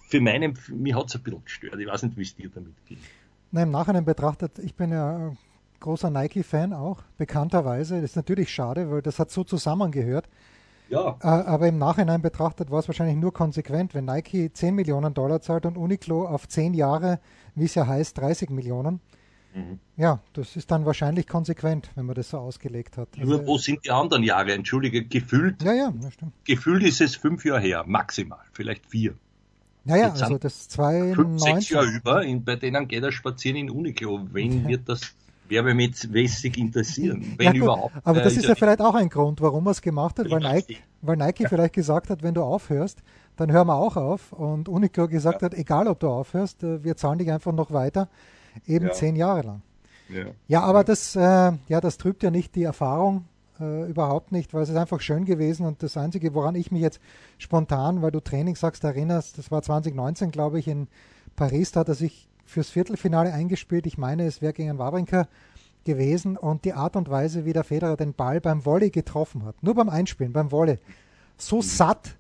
für 0.10 0.20
meinen, 0.20 0.58
mich 0.70 0.96
hat's 0.96 1.16
ein 1.16 1.22
bisschen 1.22 1.46
gestört. 1.46 1.80
Ich 1.80 1.88
weiß 1.88 2.04
nicht, 2.04 2.18
wie 2.18 2.24
es 2.24 2.36
dir 2.36 2.50
damit 2.50 2.74
geht. 2.88 2.98
Na, 3.52 3.64
Im 3.64 3.72
Nachhinein 3.72 4.06
betrachtet, 4.06 4.58
ich 4.60 4.74
bin 4.76 4.92
ja 4.92 5.36
großer 5.80 6.10
Nike-Fan 6.10 6.74
auch, 6.74 7.04
bekannterweise. 7.18 8.02
Das 8.02 8.12
ist 8.12 8.16
natürlich 8.16 8.52
schade, 8.52 8.90
weil 8.92 9.02
das 9.02 9.20
hat 9.20 9.32
so 9.32 9.44
zusammengehört. 9.44 10.28
Ja. 10.90 11.18
Äh, 11.22 11.28
aber 11.28 11.68
im 11.68 11.78
Nachhinein 11.78 12.22
betrachtet 12.22 12.72
war 12.72 12.80
es 12.80 12.88
wahrscheinlich 12.88 13.18
nur 13.18 13.34
konsequent, 13.34 13.94
wenn 13.94 14.06
Nike 14.06 14.52
10 14.52 14.76
Millionen 14.76 15.14
Dollar 15.14 15.42
zahlt 15.42 15.66
und 15.66 15.78
Uniqlo 15.78 16.26
auf 16.26 16.48
10 16.48 16.74
Jahre, 16.74 17.20
wie 17.56 17.66
es 17.66 17.76
ja 17.76 17.88
heißt, 17.88 18.18
30 18.18 18.50
Millionen. 18.50 19.00
Mhm. 19.54 19.80
Ja, 19.98 20.22
das 20.34 20.56
ist 20.56 20.70
dann 20.70 20.86
wahrscheinlich 20.86 21.28
konsequent, 21.28 21.90
wenn 21.96 22.06
man 22.06 22.16
das 22.16 22.30
so 22.30 22.38
ausgelegt 22.38 22.98
hat. 22.98 23.10
Also, 23.18 23.38
Nur 23.38 23.48
wo 23.48 23.58
sind 23.58 23.84
die 23.86 23.92
anderen 23.92 24.24
Jahre? 24.24 24.54
Entschuldige, 24.54 25.06
gefühlt, 25.06 25.62
ja, 25.64 25.74
ja, 25.74 25.94
stimmt. 26.12 26.34
gefühlt 26.46 26.84
ist 26.84 27.02
es 27.02 27.16
fünf 27.16 27.46
Jahre 27.46 27.62
her, 27.62 27.84
maximal, 27.88 28.40
vielleicht 28.52 28.86
vier. 28.86 29.16
Naja, 29.86 30.12
also 30.12 30.38
das 30.38 30.68
zwei 30.68 31.14
fünf, 31.14 31.42
sechs 31.42 31.70
Jahre 31.70 31.88
über, 31.88 32.24
in, 32.24 32.44
bei 32.44 32.58
denen 32.58 32.88
geht 32.88 33.04
er 33.04 33.12
spazieren 33.12 33.58
in 33.58 33.70
Uniqlo. 33.70 34.28
Wen 34.34 34.68
wird 34.68 34.88
das 34.88 35.16
werbemäßig 35.50 36.58
interessieren, 36.58 37.34
wenn 37.38 37.56
ja, 37.56 37.64
überhaupt. 37.64 37.96
Aber 38.04 38.22
das 38.22 38.36
äh, 38.36 38.40
ist 38.40 38.48
ja 38.48 38.56
vielleicht 38.56 38.82
auch 38.82 38.96
ein 38.96 39.10
Grund, 39.10 39.42
warum 39.42 39.68
er 39.68 39.72
es 39.72 39.82
gemacht 39.82 40.20
hat, 40.20 40.30
weil 40.30 40.40
Nike, 40.40 40.78
weil 41.02 41.18
Nike 41.18 41.44
ja. 41.44 41.50
vielleicht 41.50 41.74
gesagt 41.74 42.10
hat, 42.10 42.24
wenn 42.24 42.34
du 42.34 42.44
aufhörst, 42.44 43.02
dann 43.36 43.52
hören 43.52 43.68
wir 43.68 43.76
auch 43.76 43.96
auf. 43.98 44.32
Und 44.34 44.70
Uniqlo 44.70 45.08
gesagt 45.08 45.44
hat, 45.44 45.54
egal 45.54 45.88
ob 45.88 46.00
du 46.00 46.10
aufhörst, 46.10 46.64
äh, 46.64 46.84
wir 46.84 46.96
zahlen 46.96 47.20
dich 47.20 47.32
einfach 47.32 47.54
noch 47.54 47.72
weiter, 47.72 48.10
eben 48.66 48.92
zehn 48.94 49.16
Jahre 49.16 49.42
lang. 49.42 49.62
Ja, 50.48 50.62
aber 50.62 50.84
das, 50.84 51.16
äh, 51.16 51.20
ja, 51.20 51.82
das 51.82 51.98
trübt 51.98 52.24
ja 52.24 52.32
nicht 52.32 52.56
die 52.56 52.64
Erfahrung, 52.64 53.26
äh, 53.60 53.90
überhaupt 53.90 54.32
nicht, 54.32 54.54
weil 54.54 54.64
es 54.64 54.70
ist 54.70 54.76
einfach 54.76 55.02
schön 55.02 55.26
gewesen 55.26 55.66
und 55.66 55.84
das 55.84 55.98
Einzige, 55.98 56.34
woran 56.34 56.56
ich 56.56 56.72
mich 56.72 56.82
jetzt 56.82 57.00
spontan, 57.38 58.02
weil 58.02 58.12
du 58.12 58.20
Training 58.20 58.56
sagst, 58.56 58.84
erinnerst, 58.84 59.38
das 59.38 59.52
war 59.52 59.62
2019, 59.62 60.32
glaube 60.32 60.60
ich, 60.60 60.68
in 60.68 60.88
Paris, 61.36 61.72
da 61.72 61.82
hat 61.82 61.90
er 61.90 61.96
sich 61.96 62.29
fürs 62.50 62.70
Viertelfinale 62.70 63.34
eingespielt. 63.34 63.86
Ich 63.86 63.98
meine, 63.98 64.26
es 64.26 64.42
wäre 64.42 64.54
gegen 64.54 64.78
Wawrinka 64.78 65.28
gewesen 65.86 66.38
und 66.38 66.66
die 66.66 66.74
Art 66.74 66.96
und 66.96 67.10
Weise, 67.10 67.46
wie 67.46 67.54
der 67.54 67.64
Federer 67.64 67.96
den 67.96 68.14
Ball 68.14 68.42
beim 68.42 68.66
Volley 68.66 68.90
getroffen 68.90 69.46
hat, 69.46 69.62
nur 69.64 69.76
beim 69.76 69.90
Einspielen, 69.90 70.34
beim 70.34 70.52
Volley, 70.52 70.78
so 71.38 71.58
mhm. 71.58 71.62
satt, 71.62 72.18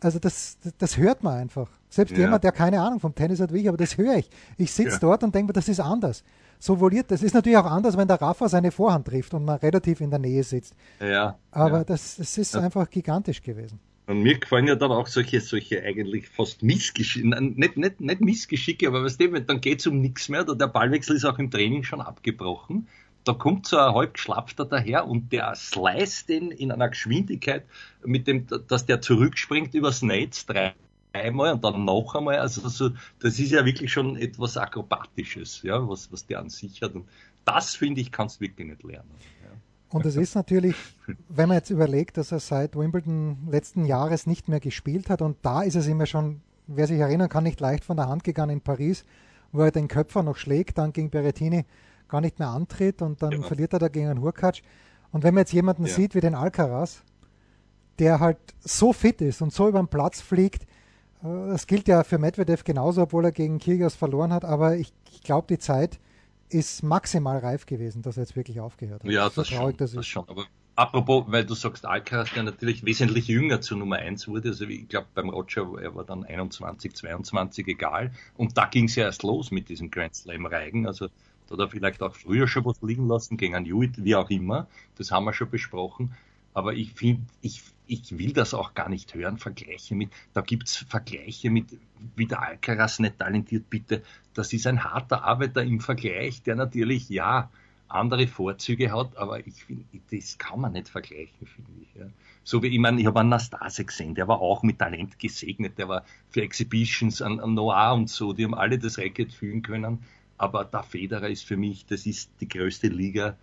also 0.00 0.18
das, 0.18 0.58
das, 0.62 0.72
das, 0.78 0.96
hört 0.96 1.22
man 1.22 1.34
einfach. 1.34 1.68
Selbst 1.88 2.12
ja. 2.12 2.18
jemand, 2.18 2.44
der 2.44 2.52
keine 2.52 2.80
Ahnung 2.80 3.00
vom 3.00 3.14
Tennis 3.14 3.40
hat 3.40 3.52
wie 3.52 3.60
ich, 3.60 3.68
aber 3.68 3.76
das 3.76 3.96
höre 3.96 4.16
ich. 4.16 4.30
Ich 4.56 4.72
sitze 4.72 4.92
ja. 4.92 4.98
dort 4.98 5.22
und 5.22 5.34
denke 5.34 5.48
mir, 5.48 5.52
das 5.52 5.68
ist 5.68 5.80
anders. 5.80 6.24
So 6.58 6.80
voliert, 6.80 7.10
das 7.10 7.22
ist 7.22 7.34
natürlich 7.34 7.58
auch 7.58 7.70
anders, 7.70 7.96
wenn 7.96 8.08
der 8.08 8.20
Rafa 8.20 8.48
seine 8.48 8.70
Vorhand 8.70 9.06
trifft 9.06 9.34
und 9.34 9.44
man 9.44 9.58
relativ 9.58 10.00
in 10.00 10.10
der 10.10 10.18
Nähe 10.18 10.42
sitzt. 10.42 10.74
Ja. 11.00 11.38
Aber 11.50 11.78
ja. 11.78 11.84
Das, 11.84 12.16
das 12.16 12.38
ist 12.38 12.56
einfach 12.56 12.88
gigantisch 12.88 13.42
gewesen. 13.42 13.80
Und 14.06 14.22
mir 14.22 14.38
gefallen 14.38 14.66
ja 14.66 14.74
dann 14.74 14.92
auch 14.92 15.06
solche, 15.06 15.40
solche 15.40 15.82
eigentlich 15.82 16.28
fast 16.28 16.62
Missgeschicke, 16.62 17.26
nicht, 17.26 17.76
nicht, 17.78 18.00
nicht 18.00 18.20
Missgeschicke, 18.20 18.86
aber 18.86 19.02
weißt 19.02 19.18
du, 19.18 19.40
dann 19.40 19.60
geht's 19.62 19.86
um 19.86 20.00
nichts 20.00 20.28
mehr, 20.28 20.44
der 20.44 20.66
Ballwechsel 20.66 21.16
ist 21.16 21.24
auch 21.24 21.38
im 21.38 21.50
Training 21.50 21.84
schon 21.84 22.02
abgebrochen. 22.02 22.86
Da 23.24 23.32
kommt 23.32 23.66
so 23.66 23.78
ein 23.78 23.94
halb 23.94 24.14
geschlapfter 24.14 24.66
daher 24.66 25.06
und 25.08 25.32
der 25.32 25.54
slice 25.54 26.26
den 26.26 26.50
in 26.50 26.70
einer 26.70 26.90
Geschwindigkeit, 26.90 27.64
mit 28.04 28.26
dem, 28.26 28.46
dass 28.68 28.84
der 28.84 29.00
zurückspringt 29.00 29.72
übers 29.72 30.02
Netz 30.02 30.44
dreimal 30.44 31.54
und 31.54 31.64
dann 31.64 31.86
noch 31.86 32.14
einmal. 32.14 32.36
Also 32.36 32.68
so, 32.68 32.90
das 33.20 33.38
ist 33.38 33.52
ja 33.52 33.64
wirklich 33.64 33.90
schon 33.90 34.18
etwas 34.18 34.58
Akrobatisches, 34.58 35.62
ja, 35.62 35.88
was, 35.88 36.12
was 36.12 36.26
der 36.26 36.40
an 36.40 36.50
sich 36.50 36.82
hat. 36.82 36.94
Und 36.94 37.08
das, 37.46 37.74
finde 37.74 38.02
ich, 38.02 38.12
kannst 38.12 38.36
du 38.36 38.40
wirklich 38.42 38.68
nicht 38.68 38.82
lernen. 38.82 39.08
Und 39.94 40.04
es 40.06 40.16
ist 40.24 40.34
natürlich, 40.34 40.74
wenn 41.28 41.48
man 41.48 41.56
jetzt 41.56 41.70
überlegt, 41.70 42.16
dass 42.16 42.32
er 42.32 42.40
seit 42.40 42.76
Wimbledon 42.76 43.46
letzten 43.48 43.84
Jahres 43.84 44.26
nicht 44.26 44.48
mehr 44.48 44.58
gespielt 44.58 45.08
hat 45.08 45.22
und 45.22 45.36
da 45.42 45.62
ist 45.62 45.76
es 45.76 45.86
immer 45.86 46.06
schon, 46.06 46.40
wer 46.66 46.88
sich 46.88 46.98
erinnern 46.98 47.28
kann, 47.28 47.44
nicht 47.44 47.60
leicht 47.60 47.84
von 47.84 47.96
der 47.96 48.08
Hand 48.08 48.24
gegangen 48.24 48.50
in 48.50 48.60
Paris, 48.60 49.04
wo 49.52 49.62
er 49.62 49.70
den 49.70 49.86
Köpfer 49.86 50.24
noch 50.24 50.36
schlägt, 50.36 50.78
dann 50.78 50.92
gegen 50.92 51.10
Berrettini 51.10 51.64
gar 52.08 52.20
nicht 52.20 52.40
mehr 52.40 52.48
antritt 52.48 53.02
und 53.02 53.22
dann 53.22 53.32
ja. 53.32 53.42
verliert 53.42 53.72
er 53.72 53.78
da 53.78 53.86
gegen 53.86 54.08
einen 54.08 54.20
Hurkacz. 54.20 54.62
Und 55.12 55.22
wenn 55.22 55.32
man 55.32 55.42
jetzt 55.42 55.52
jemanden 55.52 55.86
ja. 55.86 55.94
sieht 55.94 56.16
wie 56.16 56.20
den 56.20 56.34
Alcaraz, 56.34 57.04
der 58.00 58.18
halt 58.18 58.38
so 58.60 58.92
fit 58.92 59.20
ist 59.20 59.42
und 59.42 59.52
so 59.52 59.68
über 59.68 59.78
den 59.78 59.86
Platz 59.86 60.20
fliegt, 60.20 60.64
äh, 61.22 61.48
das 61.50 61.68
gilt 61.68 61.86
ja 61.86 62.02
für 62.02 62.18
Medvedev 62.18 62.64
genauso, 62.64 63.02
obwohl 63.02 63.26
er 63.26 63.32
gegen 63.32 63.60
Kyrgios 63.60 63.94
verloren 63.94 64.32
hat, 64.32 64.44
aber 64.44 64.74
ich, 64.74 64.92
ich 65.12 65.22
glaube, 65.22 65.46
die 65.48 65.60
Zeit 65.60 66.00
ist 66.54 66.82
maximal 66.82 67.38
reif 67.38 67.66
gewesen, 67.66 68.02
dass 68.02 68.16
er 68.16 68.22
jetzt 68.22 68.36
wirklich 68.36 68.60
aufgehört 68.60 69.02
hat. 69.02 69.10
Ja, 69.10 69.28
das, 69.28 69.48
traurig, 69.48 69.50
schon, 69.50 69.76
das, 69.76 69.92
das 69.92 70.06
schon. 70.06 70.28
Aber 70.28 70.46
apropos, 70.76 71.24
weil 71.26 71.44
du 71.44 71.54
sagst, 71.54 71.84
Alcaraz, 71.84 72.32
der 72.32 72.44
natürlich 72.44 72.84
wesentlich 72.84 73.26
jünger 73.26 73.60
zur 73.60 73.78
Nummer 73.78 73.96
1 73.96 74.28
wurde, 74.28 74.50
also 74.50 74.64
ich 74.64 74.88
glaube 74.88 75.08
beim 75.14 75.30
Roger, 75.30 75.66
er 75.82 75.94
war 75.94 76.04
dann 76.04 76.24
21, 76.24 76.94
22, 76.94 77.66
egal. 77.66 78.12
Und 78.36 78.56
da 78.56 78.66
ging 78.66 78.84
es 78.84 78.94
ja 78.94 79.04
erst 79.04 79.24
los 79.24 79.50
mit 79.50 79.68
diesem 79.68 79.90
Grand 79.90 80.14
Slam-Reigen, 80.14 80.86
also 80.86 81.08
da 81.48 81.54
hat 81.54 81.60
er 81.60 81.68
vielleicht 81.68 82.02
auch 82.02 82.14
früher 82.14 82.46
schon 82.46 82.64
was 82.64 82.80
liegen 82.80 83.06
lassen 83.06 83.36
gegen 83.36 83.54
einen 83.54 83.66
Hewitt, 83.66 84.02
wie 84.02 84.14
auch 84.14 84.30
immer. 84.30 84.66
Das 84.96 85.10
haben 85.10 85.24
wir 85.24 85.34
schon 85.34 85.50
besprochen. 85.50 86.14
Aber 86.54 86.72
ich 86.72 86.92
finde, 86.92 87.22
ich, 87.42 87.62
ich 87.86 88.18
will 88.18 88.32
das 88.32 88.54
auch 88.54 88.74
gar 88.74 88.88
nicht 88.88 89.14
hören, 89.14 89.38
Vergleiche 89.38 89.94
mit, 89.94 90.10
da 90.32 90.40
gibt's 90.40 90.76
Vergleiche 90.76 91.50
mit, 91.50 91.66
wie 92.16 92.26
der 92.26 92.42
Alcaraz 92.42 92.98
nicht 92.98 93.18
talentiert, 93.18 93.68
bitte. 93.68 94.02
Das 94.32 94.52
ist 94.52 94.66
ein 94.66 94.84
harter 94.84 95.24
Arbeiter 95.24 95.62
im 95.62 95.80
Vergleich, 95.80 96.42
der 96.42 96.56
natürlich, 96.56 97.08
ja, 97.08 97.50
andere 97.88 98.26
Vorzüge 98.26 98.90
hat, 98.92 99.16
aber 99.16 99.46
ich 99.46 99.64
finde, 99.64 99.84
das 100.10 100.38
kann 100.38 100.60
man 100.60 100.72
nicht 100.72 100.88
vergleichen, 100.88 101.46
finde 101.46 101.70
ich. 101.82 102.00
Ja. 102.00 102.06
So 102.42 102.62
wie, 102.62 102.68
ich 102.68 102.78
meine, 102.78 103.00
ich 103.00 103.06
habe 103.06 103.20
einen 103.20 103.28
Nastase 103.28 103.84
gesehen, 103.84 104.14
der 104.14 104.26
war 104.26 104.40
auch 104.40 104.62
mit 104.62 104.78
Talent 104.78 105.18
gesegnet, 105.18 105.78
der 105.78 105.88
war 105.88 106.04
für 106.30 106.42
Exhibitions 106.42 107.22
an, 107.22 107.38
an 107.40 107.54
Noir 107.54 107.94
und 107.94 108.10
so, 108.10 108.32
die 108.32 108.44
haben 108.44 108.54
alle 108.54 108.78
das 108.78 108.98
Racket 108.98 109.32
fühlen 109.32 109.62
können, 109.62 109.98
aber 110.38 110.64
der 110.64 110.82
Federer 110.82 111.28
ist 111.28 111.44
für 111.44 111.56
mich, 111.56 111.86
das 111.86 112.06
ist 112.06 112.30
die 112.40 112.48
größte 112.48 112.88
Liga 112.88 113.36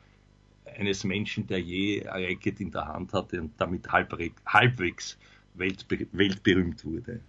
eines 0.77 1.03
Menschen, 1.03 1.47
der 1.47 1.60
je 1.60 2.07
ein 2.07 2.23
Racket 2.23 2.60
in 2.60 2.71
der 2.71 2.88
Hand 2.88 3.13
hatte 3.13 3.41
und 3.41 3.51
damit 3.57 3.91
halbwegs 3.91 5.17
weltbe 5.53 6.07
weltberühmt 6.12 6.86
wurde. 6.86 7.19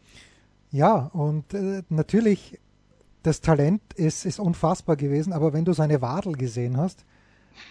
Ja, 0.71 1.11
und 1.13 1.53
äh, 1.55 1.83
natürlich, 1.89 2.59
das 3.23 3.41
Talent 3.41 3.83
ist, 3.95 4.25
ist 4.25 4.39
unfassbar 4.39 4.97
gewesen, 4.97 5.33
aber 5.33 5.53
wenn 5.53 5.65
du 5.65 5.73
seine 5.73 6.01
Wadel 6.01 6.33
gesehen 6.33 6.77
hast, 6.77 7.05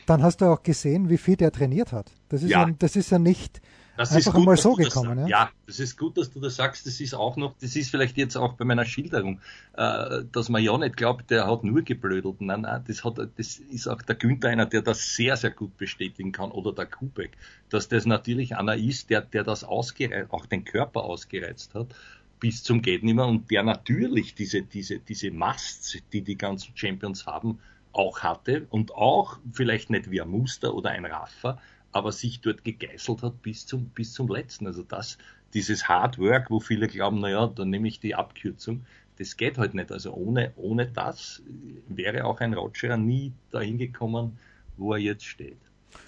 dann 0.05 0.21
hast 0.21 0.41
du 0.41 0.45
auch 0.45 0.61
gesehen, 0.61 1.09
wie 1.09 1.17
viel 1.17 1.35
der 1.35 1.51
trainiert 1.51 1.91
hat. 1.91 2.11
Das 2.29 2.43
ist 2.43 2.51
ja, 2.51 2.67
ja 2.67 2.75
das 2.77 2.95
ist 2.95 3.09
ja 3.11 3.19
nicht 3.19 3.61
das 3.97 4.11
einfach 4.13 4.33
gut, 4.33 4.45
mal 4.45 4.57
so 4.57 4.73
gekommen. 4.73 5.17
Das, 5.19 5.29
ja? 5.29 5.45
ja, 5.45 5.51
das 5.67 5.79
ist 5.79 5.97
gut, 5.97 6.17
dass 6.17 6.31
du 6.31 6.39
das 6.39 6.55
sagst. 6.55 6.85
Das 6.85 6.99
ist 6.99 7.13
auch 7.13 7.35
noch, 7.35 7.55
das 7.59 7.75
ist 7.75 7.91
vielleicht 7.91 8.17
jetzt 8.17 8.35
auch 8.35 8.53
bei 8.53 8.65
meiner 8.65 8.85
Schilderung, 8.85 9.39
äh, 9.73 10.23
dass 10.31 10.49
man 10.49 10.63
ja 10.63 10.77
nicht 10.77 10.97
glaubt, 10.97 11.29
der 11.29 11.47
hat 11.47 11.63
nur 11.63 11.81
geblödelt. 11.81 12.41
Nein, 12.41 12.61
nein, 12.61 12.83
das 12.87 13.03
hat, 13.03 13.17
das 13.17 13.57
ist 13.57 13.87
auch 13.87 14.01
der 14.01 14.15
Günther 14.15 14.49
einer, 14.49 14.65
der 14.65 14.81
das 14.81 15.15
sehr, 15.15 15.35
sehr 15.37 15.51
gut 15.51 15.77
bestätigen 15.77 16.31
kann 16.31 16.51
oder 16.51 16.73
der 16.73 16.85
Kubek, 16.85 17.31
dass 17.69 17.87
das 17.89 18.05
natürlich 18.05 18.55
einer 18.55 18.75
ist, 18.75 19.09
der, 19.09 19.21
der 19.21 19.43
das 19.43 19.63
ausgereizt, 19.63 20.31
auch 20.31 20.45
den 20.45 20.63
Körper 20.63 21.03
ausgereizt 21.03 21.75
hat 21.75 21.93
bis 22.41 22.63
zum 22.63 22.81
geht 22.81 23.03
nimmer 23.03 23.27
und 23.27 23.51
der 23.51 23.61
natürlich 23.61 24.33
diese, 24.33 24.63
diese, 24.63 24.97
diese 24.97 25.29
Masts, 25.29 25.99
die 26.11 26.21
die 26.21 26.37
ganzen 26.37 26.75
Champions 26.75 27.27
haben, 27.27 27.59
auch 27.93 28.21
hatte 28.21 28.65
und 28.69 28.93
auch 28.95 29.37
vielleicht 29.53 29.89
nicht 29.89 30.09
wie 30.09 30.21
ein 30.21 30.29
Muster 30.29 30.73
oder 30.73 30.89
ein 30.89 31.05
Raffer, 31.05 31.59
aber 31.91 32.11
sich 32.11 32.41
dort 32.41 32.63
gegeißelt 32.63 33.23
hat 33.23 33.41
bis 33.41 33.65
zum, 33.65 33.85
bis 33.89 34.13
zum 34.13 34.29
letzten. 34.29 34.67
Also 34.67 34.83
das, 34.83 35.17
dieses 35.53 35.87
Hard 35.87 36.17
Work, 36.19 36.49
wo 36.49 36.59
viele 36.59 36.87
glauben, 36.87 37.19
naja, 37.19 37.47
dann 37.47 37.69
nehme 37.69 37.87
ich 37.87 37.99
die 37.99 38.15
Abkürzung, 38.15 38.85
das 39.17 39.37
geht 39.37 39.57
halt 39.57 39.73
nicht. 39.73 39.91
Also 39.91 40.13
ohne, 40.13 40.51
ohne 40.55 40.87
das 40.87 41.41
wäre 41.87 42.25
auch 42.25 42.39
ein 42.39 42.53
Roger 42.53 42.97
nie 42.97 43.33
dahin 43.51 43.77
gekommen, 43.77 44.37
wo 44.77 44.93
er 44.93 44.99
jetzt 44.99 45.25
steht. 45.25 45.57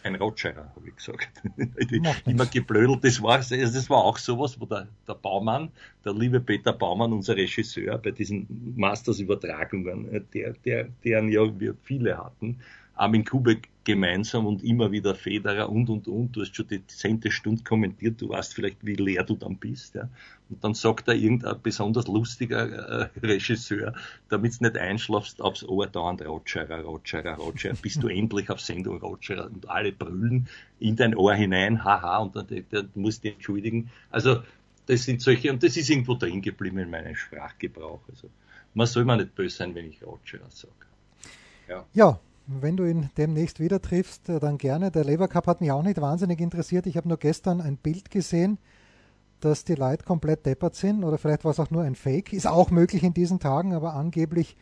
Ein 0.03 0.15
Rogerer, 0.15 0.71
habe 0.75 0.87
ich 0.87 0.95
gesagt. 0.95 1.41
Immer 2.25 2.45
geblödelt, 2.45 3.03
das 3.03 3.21
war, 3.21 3.37
das 3.37 3.89
war 3.89 3.97
auch 3.97 4.17
sowas, 4.17 4.59
wo 4.59 4.65
der, 4.65 4.87
der 5.07 5.13
Baumann, 5.15 5.71
der 6.05 6.13
liebe 6.13 6.39
Peter 6.39 6.71
Baumann, 6.71 7.11
unser 7.11 7.35
Regisseur 7.35 7.97
bei 7.97 8.11
diesen 8.11 8.73
Masters-Übertragungen, 8.77 10.25
der, 10.33 10.53
der, 10.53 10.87
deren 11.03 11.29
ja 11.29 11.59
wir 11.59 11.75
viele 11.83 12.17
hatten, 12.17 12.59
Armin 12.95 13.25
Kubek 13.25 13.69
gemeinsam 13.83 14.45
und 14.45 14.63
immer 14.63 14.91
wieder 14.91 15.15
Federer 15.15 15.69
und 15.69 15.89
und 15.89 16.07
und. 16.07 16.35
Du 16.35 16.41
hast 16.41 16.55
schon 16.55 16.67
die 16.67 16.85
zehnte 16.87 17.31
Stunde 17.31 17.63
kommentiert, 17.63 18.21
du 18.21 18.29
weißt 18.29 18.53
vielleicht, 18.53 18.85
wie 18.85 18.95
leer 18.95 19.23
du 19.23 19.35
dann 19.35 19.57
bist. 19.57 19.95
Ja. 19.95 20.09
Und 20.49 20.63
dann 20.63 20.73
sagt 20.73 21.07
da 21.07 21.13
irgendein 21.13 21.61
besonders 21.61 22.07
lustiger 22.07 23.09
äh, 23.13 23.19
Regisseur, 23.19 23.93
damit 24.29 24.59
du 24.59 24.65
nicht 24.65 24.77
einschlafst 24.77 25.41
aufs 25.41 25.63
Ohr 25.63 25.87
dauernd 25.87 26.25
Roger, 26.25 26.69
Roger, 26.81 27.35
Roger, 27.35 27.73
bist 27.81 28.01
du 28.01 28.07
endlich 28.07 28.49
auf 28.49 28.61
Sendung 28.61 28.99
Roger 28.99 29.45
und 29.45 29.69
alle 29.69 29.91
brüllen 29.91 30.47
in 30.79 30.95
dein 30.95 31.15
Ohr 31.15 31.33
hinein, 31.33 31.83
haha, 31.83 32.19
und 32.19 32.35
dann 32.35 32.47
der 32.47 32.85
musst 32.95 33.23
du 33.23 33.29
entschuldigen. 33.29 33.89
Also 34.11 34.43
das 34.85 35.03
sind 35.03 35.21
solche, 35.21 35.51
und 35.51 35.63
das 35.63 35.77
ist 35.77 35.89
irgendwo 35.89 36.13
drin 36.15 36.41
geblieben 36.41 36.77
in 36.77 36.89
meinem 36.89 37.15
Sprachgebrauch. 37.15 38.01
Also 38.09 38.29
man 38.73 38.87
soll 38.87 39.05
mir 39.05 39.17
nicht 39.17 39.35
böse 39.35 39.57
sein, 39.57 39.75
wenn 39.75 39.89
ich 39.89 40.03
Roger 40.03 40.39
sage. 40.49 40.73
Ja. 41.67 41.85
ja, 41.93 42.19
wenn 42.47 42.77
du 42.77 42.85
ihn 42.85 43.09
demnächst 43.17 43.59
wieder 43.59 43.81
triffst, 43.81 44.29
äh, 44.29 44.39
dann 44.39 44.57
gerne. 44.57 44.91
Der 44.91 45.03
Lever 45.03 45.27
Cup 45.27 45.47
hat 45.47 45.61
mich 45.61 45.71
auch 45.71 45.83
nicht 45.83 46.01
wahnsinnig 46.01 46.39
interessiert. 46.39 46.87
Ich 46.87 46.97
habe 46.97 47.07
nur 47.07 47.17
gestern 47.17 47.61
ein 47.61 47.77
Bild 47.77 48.11
gesehen, 48.11 48.57
dass 49.39 49.65
die 49.65 49.75
Leute 49.75 50.03
komplett 50.03 50.45
deppert 50.45 50.75
sind 50.75 51.03
oder 51.03 51.17
vielleicht 51.17 51.43
war 51.43 51.51
es 51.51 51.59
auch 51.59 51.71
nur 51.71 51.83
ein 51.83 51.95
Fake. 51.95 52.33
Ist 52.33 52.47
auch 52.47 52.71
möglich 52.71 53.03
in 53.03 53.13
diesen 53.13 53.39
Tagen, 53.39 53.73
aber 53.73 53.93
angeblich 53.93 54.55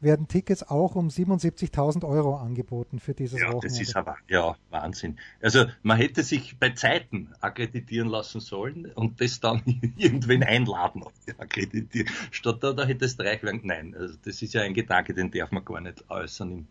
werden 0.00 0.28
Tickets 0.28 0.62
auch 0.62 0.94
um 0.94 1.08
77.000 1.08 2.04
Euro 2.06 2.36
angeboten 2.36 3.00
für 3.00 3.14
dieses 3.14 3.40
ja, 3.40 3.48
Wochenende. 3.48 3.68
Das 3.68 3.80
ist 3.80 3.96
aber, 3.96 4.16
ja, 4.28 4.56
Wahnsinn. 4.70 5.18
Also 5.42 5.66
man 5.82 5.96
hätte 5.96 6.22
sich 6.22 6.56
bei 6.58 6.70
Zeiten 6.70 7.30
akkreditieren 7.40 8.08
lassen 8.08 8.40
sollen 8.40 8.86
und 8.94 9.20
das 9.20 9.40
dann 9.40 9.62
irgendwen 9.96 10.42
einladen 10.42 11.02
auf 11.02 11.12
die 11.26 11.38
Akkreditierung. 11.38 12.12
Statt 12.30 12.62
da, 12.62 12.72
da 12.72 12.84
hätte 12.86 13.06
es 13.06 13.18
reich 13.18 13.42
werden. 13.42 13.60
Nein, 13.64 13.94
also 13.98 14.14
das 14.24 14.40
ist 14.40 14.54
ja 14.54 14.62
ein 14.62 14.74
Gedanke, 14.74 15.14
den 15.14 15.30
darf 15.30 15.50
man 15.50 15.64
gar 15.64 15.80
nicht 15.80 16.08
äußern 16.08 16.52
im, 16.52 16.66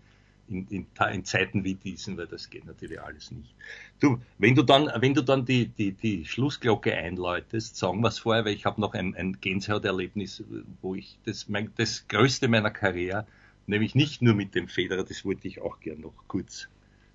in, 0.50 0.68
in, 0.70 0.88
in, 1.14 1.26
Zeiten 1.26 1.64
wie 1.64 1.76
diesen, 1.76 2.18
weil 2.18 2.28
das 2.28 2.50
geht 2.50 2.66
natürlich 2.66 3.02
alles 3.02 3.32
nicht. 3.32 3.54
Du, 4.00 4.20
wenn 4.38 4.56
du 4.56 4.64
dann, 4.64 4.90
wenn 5.00 5.14
du 5.14 5.22
dann 5.22 5.46
die, 5.46 5.68
die, 5.68 5.92
die 5.92 6.26
Schlussglocke 6.26 6.96
einläutest, 6.96 7.78
sagen 7.78 8.02
wir 8.02 8.08
es 8.10 8.20
vorher, 8.20 8.46
weil 8.46 8.54
ich 8.54 8.66
habe 8.66 8.80
noch 8.80 8.94
ein, 8.94 9.16
ein 9.16 9.40
Gänsehauterlebnis, 9.40 10.44
wo 10.82 10.96
ich 10.96 11.18
das, 11.26 11.50
mein, 11.50 11.72
das 11.78 12.08
Größte 12.08 12.48
meiner 12.48 12.72
Karriere, 12.72 13.26
nämlich 13.66 13.96
nicht 13.96 14.22
nur 14.22 14.34
mit 14.36 14.56
dem 14.56 14.68
Federer, 14.68 15.04
das 15.04 15.26
wollte 15.26 15.48
ich 15.48 15.62
auch 15.62 15.80
gern 15.80 16.02
noch 16.02 16.14
kurz 16.28 16.68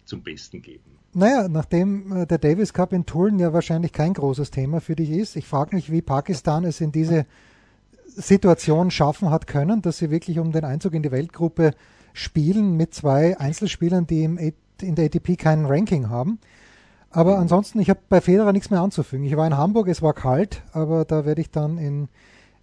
zum 0.04 0.22
Besten 0.22 0.62
geben. 0.62 0.98
Naja, 1.14 1.48
nachdem 1.48 2.12
äh, 2.12 2.26
der 2.26 2.38
Davis 2.38 2.72
Cup 2.72 2.92
in 2.92 3.06
Tulln 3.06 3.38
ja 3.38 3.52
wahrscheinlich 3.52 3.92
kein 3.92 4.14
großes 4.14 4.50
Thema 4.50 4.80
für 4.80 4.96
dich 4.96 5.10
ist, 5.10 5.36
ich 5.36 5.46
frage 5.46 5.76
mich, 5.76 5.90
wie 5.90 6.02
Pakistan 6.02 6.64
es 6.64 6.80
in 6.80 6.92
diese 6.92 7.26
Situation 8.06 8.90
schaffen 8.90 9.30
hat 9.30 9.46
können, 9.46 9.82
dass 9.82 9.98
sie 9.98 10.10
wirklich 10.10 10.38
um 10.38 10.52
den 10.52 10.64
Einzug 10.64 10.94
in 10.94 11.02
die 11.02 11.10
Weltgruppe 11.10 11.72
spielen 12.12 12.76
mit 12.76 12.94
zwei 12.94 13.38
Einzelspielern, 13.38 14.06
die 14.06 14.24
im, 14.24 14.38
in 14.38 14.94
der 14.94 15.06
ATP 15.06 15.36
kein 15.36 15.66
Ranking 15.66 16.10
haben. 16.10 16.38
Aber 17.10 17.38
ansonsten, 17.38 17.78
ich 17.80 17.90
habe 17.90 18.00
bei 18.08 18.20
Federer 18.20 18.52
nichts 18.52 18.70
mehr 18.70 18.80
anzufügen. 18.80 19.24
Ich 19.24 19.36
war 19.36 19.46
in 19.46 19.56
Hamburg, 19.56 19.88
es 19.88 20.00
war 20.00 20.14
kalt, 20.14 20.62
aber 20.72 21.04
da 21.04 21.26
werde 21.26 21.42
ich 21.42 21.50
dann 21.50 21.76
in, 21.76 22.08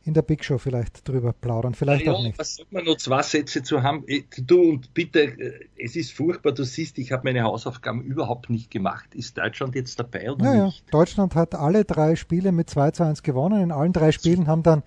in 0.04 0.16
der 0.16 0.24
Big 0.24 0.44
Show 0.44 0.58
vielleicht 0.58 1.08
drüber 1.08 1.34
plaudern, 1.34 1.76
vielleicht 1.76 2.08
ja, 2.08 2.14
auch 2.14 2.24
nicht. 2.24 2.40
Was 2.40 2.56
sagt 2.56 2.72
man 2.72 2.84
nur 2.84 2.98
zwei 2.98 3.22
Sätze 3.22 3.62
zu 3.62 3.84
haben? 3.84 4.04
Äh, 4.08 4.24
du 4.38 4.62
und 4.62 4.94
bitte, 4.96 5.22
äh, 5.22 5.66
es 5.78 5.96
ist 5.96 6.14
furchtbar, 6.14 6.52
du 6.52 6.64
siehst, 6.64 6.98
ich 6.98 7.12
habe 7.12 7.22
meine 7.26 7.44
Hausaufgaben 7.44 8.02
überhaupt 8.02 8.50
nicht 8.50 8.72
gemacht. 8.72 9.14
Ist 9.14 9.38
Deutschland 9.38 9.76
jetzt 9.76 10.00
dabei 10.00 10.32
oder 10.32 10.46
ja, 10.46 10.66
nicht? 10.66 10.80
Ja, 10.80 10.92
Deutschland 10.92 11.36
hat 11.36 11.54
alle 11.54 11.86
drei 11.86 12.16
Spiele 12.16 12.52
mit 12.52 12.72
2 12.72 12.92
zu 12.92 13.04
1 13.04 13.22
gewonnen. 13.22 13.62
In 13.62 13.72
allen 13.72 13.94
drei 13.94 14.12
Spielen 14.12 14.48
haben 14.48 14.64
dann 14.64 14.82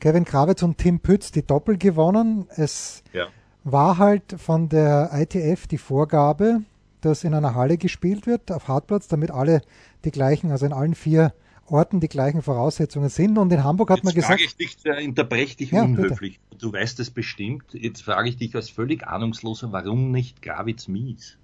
Kevin 0.00 0.24
Krawitz 0.24 0.64
und 0.64 0.78
Tim 0.78 0.98
Pütz 0.98 1.30
die 1.30 1.46
Doppel 1.46 1.78
gewonnen. 1.78 2.48
Es 2.56 3.04
ja 3.12 3.28
war 3.64 3.98
halt 3.98 4.36
von 4.38 4.68
der 4.68 5.10
ITF 5.12 5.66
die 5.66 5.78
Vorgabe, 5.78 6.62
dass 7.00 7.24
in 7.24 7.34
einer 7.34 7.54
Halle 7.54 7.78
gespielt 7.78 8.26
wird, 8.26 8.50
auf 8.50 8.68
Hartplatz, 8.68 9.08
damit 9.08 9.30
alle 9.30 9.62
die 10.04 10.10
gleichen, 10.10 10.50
also 10.50 10.66
in 10.66 10.72
allen 10.72 10.94
vier 10.94 11.32
Orten 11.66 12.00
die 12.00 12.08
gleichen 12.08 12.42
Voraussetzungen 12.42 13.08
sind. 13.08 13.38
Und 13.38 13.52
in 13.52 13.62
Hamburg 13.62 13.90
hat 13.90 13.98
jetzt 13.98 14.04
man 14.04 14.14
gesagt. 14.14 14.40
Frage 14.40 14.44
ich 14.44 14.56
dich, 14.56 14.76
äh, 14.84 15.06
unterbreche 15.06 15.56
dich 15.56 15.70
ja, 15.70 15.82
unhöflich. 15.84 16.40
Bitte. 16.50 16.60
Du 16.60 16.72
weißt 16.72 16.98
es 17.00 17.10
bestimmt. 17.10 17.64
Jetzt 17.72 18.02
frage 18.02 18.28
ich 18.28 18.36
dich 18.36 18.54
als 18.54 18.70
völlig 18.70 19.06
ahnungsloser, 19.06 19.70
warum 19.72 20.10
nicht 20.10 20.42
Gravitz 20.42 20.88
Mies? 20.88 21.36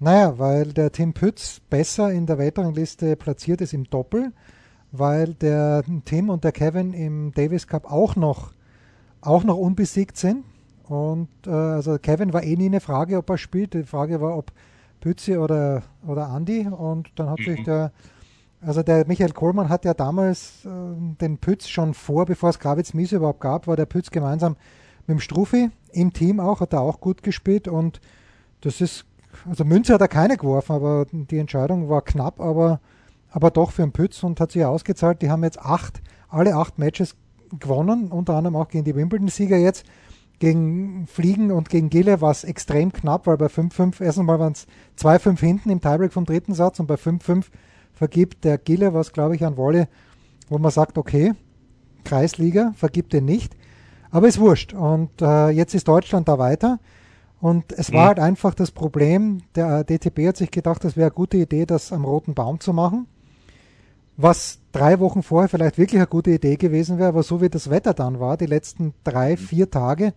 Naja, 0.00 0.38
weil 0.38 0.72
der 0.72 0.92
Tim 0.92 1.12
Pütz 1.12 1.60
besser 1.70 2.10
in 2.12 2.26
der 2.26 2.38
Weltrangliste 2.38 3.16
platziert 3.16 3.60
ist 3.60 3.72
im 3.72 3.84
Doppel, 3.84 4.32
weil 4.92 5.34
der 5.34 5.84
Tim 6.04 6.30
und 6.30 6.44
der 6.44 6.52
Kevin 6.52 6.92
im 6.92 7.32
Davis 7.32 7.66
Cup 7.66 7.90
auch 7.90 8.16
noch, 8.16 8.52
auch 9.20 9.44
noch 9.44 9.56
unbesiegt 9.56 10.16
sind. 10.16 10.44
Und 10.88 11.28
äh, 11.46 11.50
also 11.50 11.98
Kevin 11.98 12.32
war 12.32 12.42
eh 12.42 12.56
nie 12.56 12.66
eine 12.66 12.80
Frage, 12.80 13.18
ob 13.18 13.30
er 13.30 13.38
spielt. 13.38 13.74
Die 13.74 13.84
Frage 13.84 14.20
war, 14.20 14.36
ob 14.36 14.52
Pützi 15.00 15.36
oder, 15.36 15.82
oder 16.06 16.28
Andi. 16.28 16.66
Und 16.68 17.10
dann 17.16 17.30
hat 17.30 17.38
Mhm. 17.40 17.44
sich 17.44 17.64
der, 17.64 17.92
also 18.60 18.82
der 18.82 19.06
Michael 19.06 19.32
Kohlmann 19.32 19.68
hat 19.68 19.84
ja 19.84 19.94
damals 19.94 20.64
äh, 20.64 20.68
den 21.20 21.38
Pütz 21.38 21.68
schon 21.68 21.94
vor, 21.94 22.26
bevor 22.26 22.50
es 22.50 22.58
Gravitz 22.58 22.94
Mies 22.94 23.12
überhaupt 23.12 23.40
gab, 23.40 23.66
war 23.66 23.76
der 23.76 23.86
Pütz 23.86 24.10
gemeinsam 24.10 24.56
mit 25.06 25.16
dem 25.16 25.20
Struffi 25.20 25.70
im 25.92 26.12
Team 26.12 26.40
auch, 26.40 26.60
hat 26.60 26.72
er 26.72 26.80
auch 26.80 27.00
gut 27.00 27.22
gespielt 27.22 27.68
und 27.68 28.00
das 28.62 28.80
ist, 28.80 29.04
also 29.46 29.64
Münze 29.64 29.92
hat 29.92 30.00
er 30.00 30.08
keine 30.08 30.38
geworfen, 30.38 30.72
aber 30.72 31.04
die 31.12 31.38
Entscheidung 31.38 31.90
war 31.90 32.00
knapp, 32.00 32.40
aber, 32.40 32.80
aber 33.30 33.50
doch 33.50 33.70
für 33.70 33.82
den 33.82 33.92
Pütz 33.92 34.22
und 34.22 34.40
hat 34.40 34.52
sich 34.52 34.64
ausgezahlt. 34.64 35.20
Die 35.20 35.30
haben 35.30 35.44
jetzt 35.44 35.58
acht, 35.60 36.00
alle 36.30 36.56
acht 36.56 36.78
Matches 36.78 37.16
gewonnen, 37.58 38.10
unter 38.10 38.34
anderem 38.34 38.56
auch 38.56 38.68
gegen 38.68 38.84
die 38.84 38.96
Wimbledon-Sieger 38.96 39.58
jetzt. 39.58 39.84
Gegen 40.44 41.06
Fliegen 41.06 41.50
und 41.50 41.70
gegen 41.70 41.88
Gille 41.88 42.20
war 42.20 42.30
es 42.30 42.44
extrem 42.44 42.92
knapp, 42.92 43.26
weil 43.26 43.38
bei 43.38 43.46
5-5, 43.46 44.02
erstens 44.02 44.24
mal 44.26 44.38
waren 44.38 44.52
es 44.52 44.66
2-5 44.98 45.40
hinten 45.40 45.70
im 45.70 45.80
Tiebreak 45.80 46.12
vom 46.12 46.26
dritten 46.26 46.52
Satz 46.52 46.80
und 46.80 46.86
bei 46.86 46.96
5-5 46.96 47.44
vergibt 47.94 48.44
der 48.44 48.58
Gille, 48.58 48.92
was 48.92 49.12
glaube 49.14 49.36
ich 49.36 49.44
an 49.44 49.56
Wolle, 49.56 49.88
wo 50.50 50.58
man 50.58 50.70
sagt, 50.70 50.98
okay, 50.98 51.32
Kreisliga, 52.04 52.72
vergibt 52.76 53.14
den 53.14 53.24
nicht, 53.24 53.56
aber 54.10 54.28
ist 54.28 54.38
wurscht. 54.38 54.74
Und 54.74 55.22
äh, 55.22 55.48
jetzt 55.48 55.74
ist 55.74 55.88
Deutschland 55.88 56.28
da 56.28 56.38
weiter. 56.38 56.78
Und 57.40 57.72
es 57.72 57.90
war 57.92 58.02
Mhm. 58.04 58.08
halt 58.08 58.18
einfach 58.20 58.54
das 58.54 58.70
Problem, 58.70 59.40
der 59.54 59.80
äh, 59.80 59.84
DTB 59.84 60.28
hat 60.28 60.36
sich 60.36 60.50
gedacht, 60.50 60.84
das 60.84 60.96
wäre 60.96 61.06
eine 61.06 61.14
gute 61.14 61.38
Idee, 61.38 61.64
das 61.64 61.90
am 61.92 62.04
roten 62.04 62.34
Baum 62.34 62.60
zu 62.60 62.72
machen. 62.74 63.06
Was 64.16 64.58
drei 64.72 65.00
Wochen 65.00 65.22
vorher 65.22 65.48
vielleicht 65.48 65.78
wirklich 65.78 66.00
eine 66.00 66.06
gute 66.06 66.30
Idee 66.30 66.56
gewesen 66.56 66.98
wäre, 66.98 67.08
aber 67.08 67.22
so 67.22 67.40
wie 67.40 67.48
das 67.48 67.70
Wetter 67.70 67.94
dann 67.94 68.20
war, 68.20 68.36
die 68.36 68.46
letzten 68.46 68.94
drei, 69.02 69.36
vier 69.36 69.70
Tage, 69.70 70.14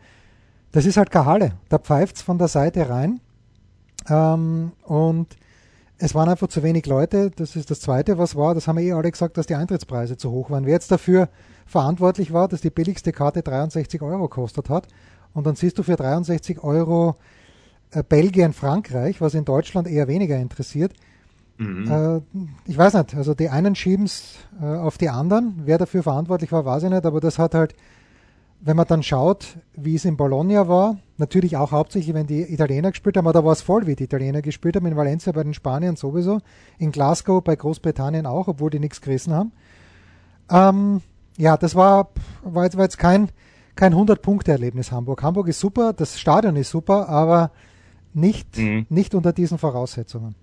das 0.71 0.85
ist 0.85 0.97
halt 0.97 1.09
keine 1.09 1.25
Halle. 1.25 1.51
Da 1.69 1.79
pfeift's 1.79 2.21
von 2.21 2.37
der 2.37 2.47
Seite 2.47 2.89
rein. 2.89 3.19
Ähm, 4.09 4.71
und 4.83 5.35
es 5.97 6.13
waren 6.13 6.29
einfach 6.29 6.47
zu 6.47 6.61
wenig 6.61 6.85
Leute. 6.85 7.31
Das 7.35 7.55
ist 7.55 7.71
das 7.71 7.79
Zweite, 7.79 8.17
was 8.17 8.35
war. 8.35 8.53
Das 8.53 8.67
haben 8.67 8.77
eh 8.77 8.91
alle 8.91 9.11
gesagt, 9.11 9.37
dass 9.37 9.47
die 9.47 9.55
Eintrittspreise 9.55 10.17
zu 10.17 10.31
hoch 10.31 10.51
waren. 10.51 10.65
Wer 10.65 10.73
jetzt 10.73 10.91
dafür 10.91 11.29
verantwortlich 11.65 12.31
war, 12.31 12.47
dass 12.47 12.61
die 12.61 12.69
billigste 12.69 13.11
Karte 13.11 13.41
63 13.41 14.01
Euro 14.01 14.27
kostet 14.27 14.69
hat. 14.69 14.87
Und 15.33 15.45
dann 15.45 15.55
siehst 15.55 15.77
du 15.77 15.83
für 15.83 15.95
63 15.95 16.63
Euro 16.63 17.15
äh, 17.91 18.03
Belgien, 18.03 18.53
Frankreich, 18.53 19.21
was 19.21 19.33
in 19.33 19.45
Deutschland 19.45 19.87
eher 19.87 20.07
weniger 20.07 20.37
interessiert. 20.37 20.93
Mhm. 21.57 21.91
Äh, 21.91 22.21
ich 22.69 22.77
weiß 22.77 22.93
nicht, 22.93 23.15
also 23.15 23.33
die 23.33 23.49
einen 23.49 23.75
schieben 23.75 24.05
es 24.05 24.35
äh, 24.61 24.65
auf 24.65 24.97
die 24.97 25.09
anderen. 25.09 25.61
Wer 25.65 25.77
dafür 25.77 26.03
verantwortlich 26.03 26.51
war, 26.51 26.65
weiß 26.65 26.83
ich 26.83 26.89
nicht, 26.89 27.05
aber 27.05 27.19
das 27.19 27.39
hat 27.39 27.55
halt, 27.55 27.75
wenn 28.61 28.77
man 28.77 28.87
dann 28.87 29.03
schaut, 29.03 29.57
wie 29.75 29.95
es 29.95 30.05
in 30.05 30.17
Bologna 30.17 30.67
war, 30.67 30.97
natürlich 31.17 31.57
auch 31.57 31.71
hauptsächlich, 31.71 32.13
wenn 32.13 32.27
die 32.27 32.41
Italiener 32.41 32.91
gespielt 32.91 33.17
haben, 33.17 33.25
aber 33.25 33.33
da 33.33 33.45
war 33.45 33.53
es 33.53 33.61
voll, 33.61 33.87
wie 33.87 33.95
die 33.95 34.03
Italiener 34.03 34.41
gespielt 34.41 34.75
haben, 34.75 34.85
in 34.85 34.95
Valencia 34.95 35.31
bei 35.31 35.43
den 35.43 35.53
Spaniern 35.53 35.95
sowieso, 35.95 36.39
in 36.77 36.91
Glasgow 36.91 37.43
bei 37.43 37.55
Großbritannien 37.55 38.25
auch, 38.25 38.47
obwohl 38.47 38.69
die 38.69 38.79
nichts 38.79 39.01
gerissen 39.01 39.33
haben. 39.33 39.51
Ähm, 40.49 41.01
ja, 41.37 41.57
das 41.57 41.75
war, 41.75 42.09
war 42.43 42.63
jetzt, 42.63 42.77
war 42.77 42.83
jetzt 42.83 42.97
kein, 42.97 43.29
kein 43.75 43.93
100-Punkte-Erlebnis 43.93 44.91
Hamburg. 44.91 45.23
Hamburg 45.23 45.47
ist 45.47 45.59
super, 45.59 45.93
das 45.93 46.19
Stadion 46.19 46.55
ist 46.55 46.69
super, 46.69 47.09
aber 47.09 47.51
nicht, 48.13 48.57
Mhm. 48.57 48.85
nicht 48.89 49.13
unter 49.13 49.33
diesen 49.33 49.57
Voraussetzungen. 49.57 50.35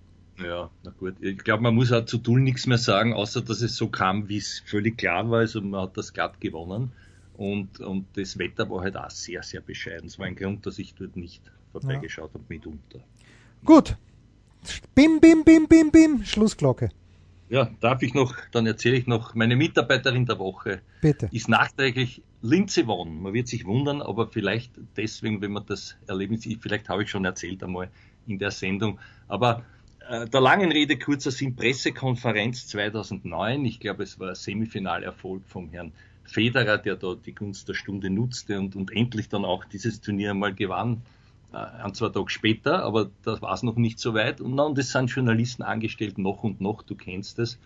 Ja, 0.42 0.70
na 0.82 0.90
gut. 0.90 1.14
Ich 1.20 1.38
glaube, 1.38 1.62
man 1.62 1.74
muss 1.74 1.92
auch 1.92 2.04
zu 2.04 2.18
Tull 2.18 2.40
nichts 2.40 2.66
mehr 2.66 2.78
sagen, 2.78 3.14
außer 3.14 3.40
dass 3.40 3.60
es 3.60 3.76
so 3.76 3.88
kam, 3.88 4.28
wie 4.28 4.38
es 4.38 4.62
völlig 4.66 4.98
klar 4.98 5.30
war. 5.30 5.40
Also 5.40 5.60
man 5.60 5.82
hat 5.82 5.96
das 5.96 6.12
glatt 6.12 6.40
gewonnen. 6.40 6.92
Und, 7.36 7.80
und 7.80 8.06
das 8.14 8.38
Wetter 8.38 8.68
war 8.70 8.82
halt 8.82 8.96
auch 8.96 9.10
sehr, 9.10 9.42
sehr 9.42 9.60
bescheiden. 9.60 10.04
Das 10.04 10.18
war 10.18 10.26
ein 10.26 10.36
Grund, 10.36 10.66
dass 10.66 10.78
ich 10.78 10.94
dort 10.94 11.16
nicht 11.16 11.42
vorbeigeschaut 11.72 12.32
habe 12.32 12.44
mitunter. 12.48 13.00
Gut. 13.64 13.96
Bim, 14.94 15.20
bim, 15.20 15.44
bim, 15.44 15.66
bim, 15.68 15.90
bim. 15.90 16.24
Schlussglocke. 16.24 16.90
Ja, 17.48 17.70
darf 17.80 18.02
ich 18.02 18.14
noch, 18.14 18.34
dann 18.52 18.66
erzähle 18.66 18.96
ich 18.96 19.06
noch, 19.06 19.34
meine 19.34 19.54
Mitarbeiterin 19.54 20.26
der 20.26 20.38
Woche 20.38 20.80
Bitte. 21.02 21.28
ist 21.30 21.48
nachträglich 21.48 22.22
Linze 22.40 22.86
Won. 22.86 23.22
Man 23.22 23.34
wird 23.34 23.48
sich 23.48 23.64
wundern, 23.64 24.00
aber 24.00 24.28
vielleicht 24.28 24.72
deswegen, 24.96 25.40
wenn 25.40 25.52
man 25.52 25.66
das 25.66 25.96
Erlebnis, 26.06 26.48
vielleicht 26.60 26.88
habe 26.88 27.02
ich 27.02 27.10
schon 27.10 27.24
erzählt 27.24 27.62
einmal 27.62 27.90
in 28.26 28.38
der 28.38 28.50
Sendung, 28.50 28.98
aber 29.28 29.64
der 30.10 30.40
langen 30.40 30.72
Rede 30.72 30.98
kurzer 30.98 31.30
Sinn, 31.30 31.56
Pressekonferenz 31.56 32.66
2009, 32.68 33.64
ich 33.64 33.80
glaube 33.80 34.02
es 34.02 34.18
war 34.18 34.30
ein 34.30 34.34
Semifinalerfolg 34.34 35.42
vom 35.46 35.70
Herrn 35.70 35.92
Federer, 36.24 36.78
der 36.78 36.96
da 36.96 37.14
die 37.14 37.34
Gunst 37.34 37.68
der 37.68 37.74
Stunde 37.74 38.10
nutzte 38.10 38.58
und, 38.58 38.76
und 38.76 38.92
endlich 38.92 39.28
dann 39.28 39.44
auch 39.44 39.64
dieses 39.64 40.00
Turnier 40.00 40.30
einmal 40.30 40.54
gewann, 40.54 41.02
äh, 41.52 41.56
ein, 41.56 41.94
zwei 41.94 42.08
Tage 42.08 42.30
später, 42.30 42.82
aber 42.82 43.10
da 43.22 43.40
war 43.40 43.54
es 43.54 43.62
noch 43.62 43.76
nicht 43.76 43.98
so 43.98 44.14
weit. 44.14 44.40
Und, 44.40 44.54
na, 44.54 44.72
es 44.76 44.90
sind 44.90 45.10
Journalisten 45.10 45.62
angestellt, 45.62 46.18
noch 46.18 46.42
und 46.42 46.60
noch, 46.60 46.82
du 46.82 46.94
kennst 46.94 47.38
es. 47.38 47.58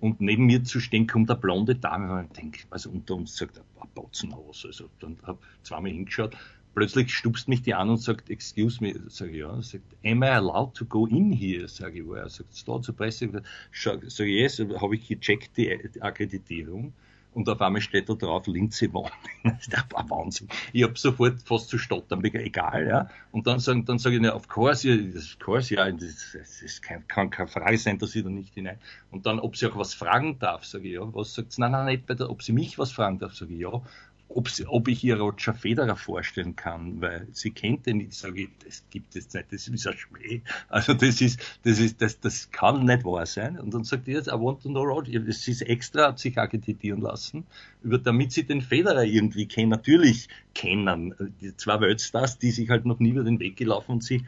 Und 0.00 0.20
neben 0.20 0.46
mir 0.46 0.62
zu 0.62 0.80
stehen 0.80 1.06
kommt 1.06 1.30
eine 1.30 1.40
blonde 1.40 1.74
Dame, 1.74 2.12
und 2.12 2.26
ich 2.26 2.32
denke, 2.32 2.60
also 2.70 2.90
unter 2.90 3.16
uns 3.16 3.36
sagt, 3.36 3.58
ein 3.58 3.88
Botzenhaus. 3.94 4.64
Also 4.64 4.88
dann 5.00 5.16
habe 5.24 5.38
zweimal 5.62 5.90
hingeschaut. 5.90 6.36
Plötzlich 6.78 7.12
stupst 7.12 7.48
mich 7.48 7.62
die 7.62 7.74
an 7.74 7.90
und 7.90 7.96
sagt, 7.96 8.30
excuse 8.30 8.80
me, 8.80 8.94
sage 9.08 9.32
ich, 9.32 9.38
ja, 9.38 9.60
sagt, 9.60 9.82
am 10.04 10.22
I 10.22 10.28
allowed 10.28 10.74
to 10.74 10.84
go 10.84 11.06
in 11.06 11.32
here? 11.32 11.66
Sage 11.66 11.98
ich, 11.98 12.06
wo 12.06 12.14
er 12.14 12.28
sagt, 12.28 12.68
da 12.68 12.80
zur 12.80 12.94
Presse, 12.94 13.42
sage 13.72 14.26
yes, 14.26 14.60
habe 14.60 14.94
ich 14.94 15.08
gecheckt, 15.08 15.56
die, 15.56 15.76
Akkreditierung. 16.00 16.92
Und 17.34 17.48
auf 17.48 17.60
einmal 17.60 17.80
steht 17.80 18.08
da 18.08 18.14
drauf 18.14 18.46
Linze. 18.46 18.88
Das 19.42 19.84
war 19.90 20.08
Wahnsinn. 20.08 20.48
Ich 20.72 20.84
habe 20.84 20.96
sofort 20.96 21.42
fast 21.42 21.68
zu 21.68 21.78
stottern, 21.78 22.24
egal, 22.24 22.86
ja. 22.86 23.10
Und 23.32 23.48
dann 23.48 23.58
sagen, 23.58 23.84
dann 23.84 23.98
sage 23.98 24.16
ich, 24.16 24.22
ja, 24.22 24.36
of 24.36 24.46
course, 24.46 24.88
ja, 24.88 25.18
of 25.18 25.38
course, 25.40 25.74
ja, 25.74 25.90
das, 25.90 26.36
das 26.60 26.80
kann, 26.80 27.06
kann 27.08 27.30
keine 27.30 27.48
Frage 27.48 27.76
sein, 27.78 27.98
dass 27.98 28.14
ich 28.14 28.22
da 28.22 28.30
nicht 28.30 28.54
hinein. 28.54 28.78
Und 29.10 29.26
dann, 29.26 29.40
ob 29.40 29.56
sie 29.56 29.66
auch 29.66 29.76
was 29.76 29.94
fragen 29.94 30.38
darf, 30.38 30.64
sage 30.64 30.86
ich, 30.86 30.94
ja. 30.94 31.12
Was 31.12 31.34
sagt 31.34 31.52
sie? 31.52 31.60
Nein, 31.60 31.72
nein, 31.72 31.86
nicht 31.86 32.06
bei 32.06 32.14
der, 32.14 32.30
ob 32.30 32.42
sie 32.42 32.52
mich 32.52 32.78
was 32.78 32.92
fragen 32.92 33.18
darf, 33.18 33.34
sage 33.34 33.52
ich, 33.52 33.60
ja. 33.60 33.82
Ob, 34.28 34.48
sie, 34.50 34.66
ob 34.66 34.88
ich 34.88 35.02
ihr 35.02 35.18
Roger 35.18 35.54
Federer 35.54 35.96
vorstellen 35.96 36.54
kann, 36.54 37.00
weil 37.00 37.26
sie 37.32 37.50
kennt 37.50 37.86
den 37.86 37.98
nicht, 37.98 38.14
sage 38.14 38.42
ich, 38.42 38.48
das 38.64 38.84
gibt 38.90 39.16
es 39.16 39.32
nicht, 39.32 39.46
das 39.50 39.68
ist 39.68 39.86
ein 39.86 39.96
Schmäh. 39.96 40.42
Also 40.68 40.92
das 40.94 41.20
ist, 41.20 41.40
das 41.64 41.78
ist, 41.78 42.02
das, 42.02 42.20
das 42.20 42.50
kann 42.50 42.84
nicht 42.84 43.04
wahr 43.04 43.26
sein. 43.26 43.58
Und 43.58 43.72
dann 43.72 43.84
sagt 43.84 44.06
die 44.06 44.12
jetzt, 44.12 44.28
I 44.28 44.32
want 44.32 44.62
to 44.62 44.68
know 44.68 44.82
Roger. 44.82 45.20
Das 45.20 45.48
ist 45.48 45.62
extra, 45.62 46.08
hat 46.08 46.18
sich 46.18 46.36
akkreditieren 46.36 47.00
lassen, 47.00 47.44
über, 47.82 47.98
damit 47.98 48.32
sie 48.32 48.44
den 48.44 48.60
Federer 48.60 49.04
irgendwie 49.04 49.46
kennen, 49.46 49.70
natürlich 49.70 50.28
kennen. 50.54 51.14
Die 51.40 51.56
zwei 51.56 51.80
Weltstars, 51.80 52.38
die 52.38 52.50
sich 52.50 52.68
halt 52.68 52.84
noch 52.84 52.98
nie 52.98 53.10
über 53.10 53.24
den 53.24 53.40
Weg 53.40 53.56
gelaufen 53.56 53.92
und 53.92 54.04
sie 54.04 54.24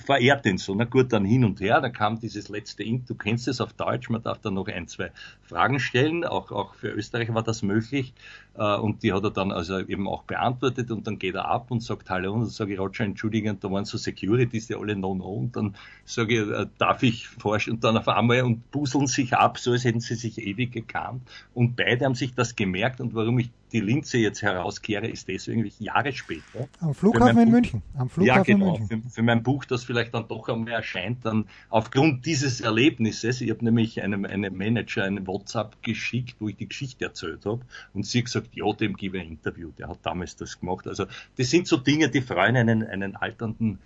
verehrt 0.00 0.44
den 0.44 0.58
so. 0.58 0.74
Na 0.74 0.84
gut, 0.84 1.12
dann 1.12 1.24
hin 1.24 1.44
und 1.44 1.60
her, 1.60 1.80
dann 1.80 1.92
kam 1.92 2.18
dieses 2.20 2.48
letzte 2.48 2.82
In, 2.82 3.04
du 3.04 3.14
kennst 3.14 3.48
es 3.48 3.60
auf 3.60 3.72
Deutsch, 3.72 4.08
man 4.10 4.22
darf 4.22 4.38
dann 4.40 4.54
noch 4.54 4.68
ein, 4.68 4.88
zwei 4.88 5.10
Fragen 5.42 5.80
stellen, 5.80 6.24
auch, 6.24 6.50
auch 6.50 6.74
für 6.74 6.88
Österreich 6.88 7.32
war 7.34 7.42
das 7.42 7.62
möglich 7.62 8.12
äh, 8.54 8.76
und 8.76 9.02
die 9.02 9.12
hat 9.12 9.24
er 9.24 9.30
dann 9.30 9.52
also 9.52 9.78
eben 9.78 10.08
auch 10.08 10.24
beantwortet 10.24 10.90
und 10.90 11.06
dann 11.06 11.18
geht 11.18 11.34
er 11.34 11.46
ab 11.46 11.70
und 11.70 11.82
sagt 11.82 12.10
Hallo 12.10 12.32
und 12.32 12.40
dann 12.40 12.50
sage 12.50 12.74
ich, 12.74 12.78
Roger, 12.78 13.04
Entschuldigung, 13.04 13.58
da 13.60 13.70
waren 13.70 13.84
so 13.84 13.98
Securities, 13.98 14.66
die 14.66 14.74
alle 14.74 14.96
No-No 14.96 15.32
und 15.32 15.56
dann 15.56 15.74
sage 16.04 16.42
ich, 16.42 16.50
äh, 16.50 16.66
darf 16.78 17.02
ich 17.02 17.28
vorstellen 17.28 17.76
und 17.76 17.84
dann 17.84 17.96
auf 17.96 18.08
einmal 18.08 18.42
und 18.42 18.70
buseln 18.70 19.06
sich 19.06 19.34
ab, 19.34 19.58
so 19.58 19.72
als 19.72 19.84
hätten 19.84 20.00
sie 20.00 20.14
sich 20.14 20.38
ewig 20.38 20.72
gekannt 20.72 21.22
und 21.54 21.76
beide 21.76 22.04
haben 22.04 22.14
sich 22.14 22.34
das 22.34 22.56
gemerkt 22.56 23.00
und 23.00 23.14
warum 23.14 23.38
ich 23.38 23.50
die 23.72 23.80
Linze 23.80 24.18
jetzt 24.18 24.42
herauskehre, 24.42 25.06
ist 25.06 25.28
deswegen 25.28 25.70
Jahre 25.78 26.12
später. 26.12 26.68
Am 26.80 26.94
Flughafen 26.94 27.38
in 27.38 27.50
München. 27.50 27.82
Am 27.96 28.08
Flughafen 28.08 28.38
ja, 28.38 28.42
genau. 28.42 28.74
in 28.74 28.80
München. 28.80 29.02
Für, 29.02 29.10
für, 29.10 29.22
mein 29.22 29.42
Buch, 29.42 29.64
das 29.64 29.84
vielleicht 29.84 30.14
dann 30.14 30.26
doch 30.28 30.48
einmal 30.48 30.72
erscheint, 30.72 31.24
dann 31.24 31.46
aufgrund 31.68 32.26
dieses 32.26 32.60
Erlebnisses, 32.60 33.40
ich 33.40 33.50
habe 33.50 33.64
nämlich 33.64 34.02
einem, 34.02 34.24
einem 34.24 34.56
Manager 34.56 35.04
eine 35.04 35.26
WhatsApp 35.26 35.82
geschickt, 35.82 36.36
wo 36.40 36.48
ich 36.48 36.56
die 36.56 36.68
Geschichte 36.68 37.04
erzählt 37.04 37.44
habe 37.46 37.60
und 37.94 38.06
sie 38.06 38.22
gesagt, 38.22 38.54
ja, 38.54 38.72
dem 38.72 38.96
gebe 38.96 39.18
ich 39.18 39.24
ein 39.24 39.30
Interview, 39.30 39.70
der 39.78 39.88
hat 39.88 39.98
damals 40.02 40.36
das 40.36 40.58
gemacht. 40.60 40.86
Also 40.86 41.06
das 41.36 41.50
sind 41.50 41.66
so 41.66 41.76
Dinge, 41.76 42.08
die 42.08 42.20
freuen 42.20 42.56
einen, 42.56 42.84
einen 42.84 43.16
alternden 43.16 43.78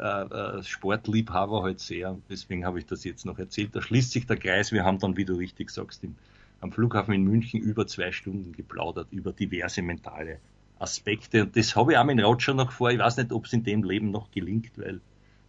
äh, 0.00 0.62
Sportliebhaber 0.62 1.62
halt 1.62 1.80
sehr. 1.80 2.16
Deswegen 2.30 2.64
habe 2.64 2.78
ich 2.78 2.86
das 2.86 3.04
jetzt 3.04 3.26
noch 3.26 3.38
erzählt. 3.38 3.76
Da 3.76 3.82
schließt 3.82 4.12
sich 4.12 4.26
der 4.26 4.38
Kreis. 4.38 4.72
Wir 4.72 4.84
haben 4.84 4.98
dann, 4.98 5.16
wie 5.16 5.26
du 5.26 5.34
richtig 5.34 5.70
sagst, 5.70 6.02
im 6.04 6.14
am 6.60 6.72
Flughafen 6.72 7.14
in 7.14 7.24
München 7.24 7.60
über 7.60 7.86
zwei 7.86 8.12
Stunden 8.12 8.52
geplaudert 8.52 9.08
über 9.10 9.32
diverse 9.32 9.82
mentale 9.82 10.38
Aspekte. 10.78 11.42
Und 11.44 11.56
das 11.56 11.74
habe 11.76 11.92
ich 11.92 11.98
auch 11.98 12.04
mit 12.04 12.22
Roger 12.22 12.54
noch 12.54 12.72
vor. 12.72 12.90
Ich 12.90 12.98
weiß 12.98 13.16
nicht, 13.18 13.32
ob 13.32 13.46
es 13.46 13.52
in 13.52 13.64
dem 13.64 13.82
Leben 13.82 14.10
noch 14.10 14.30
gelingt, 14.30 14.70
weil 14.76 15.00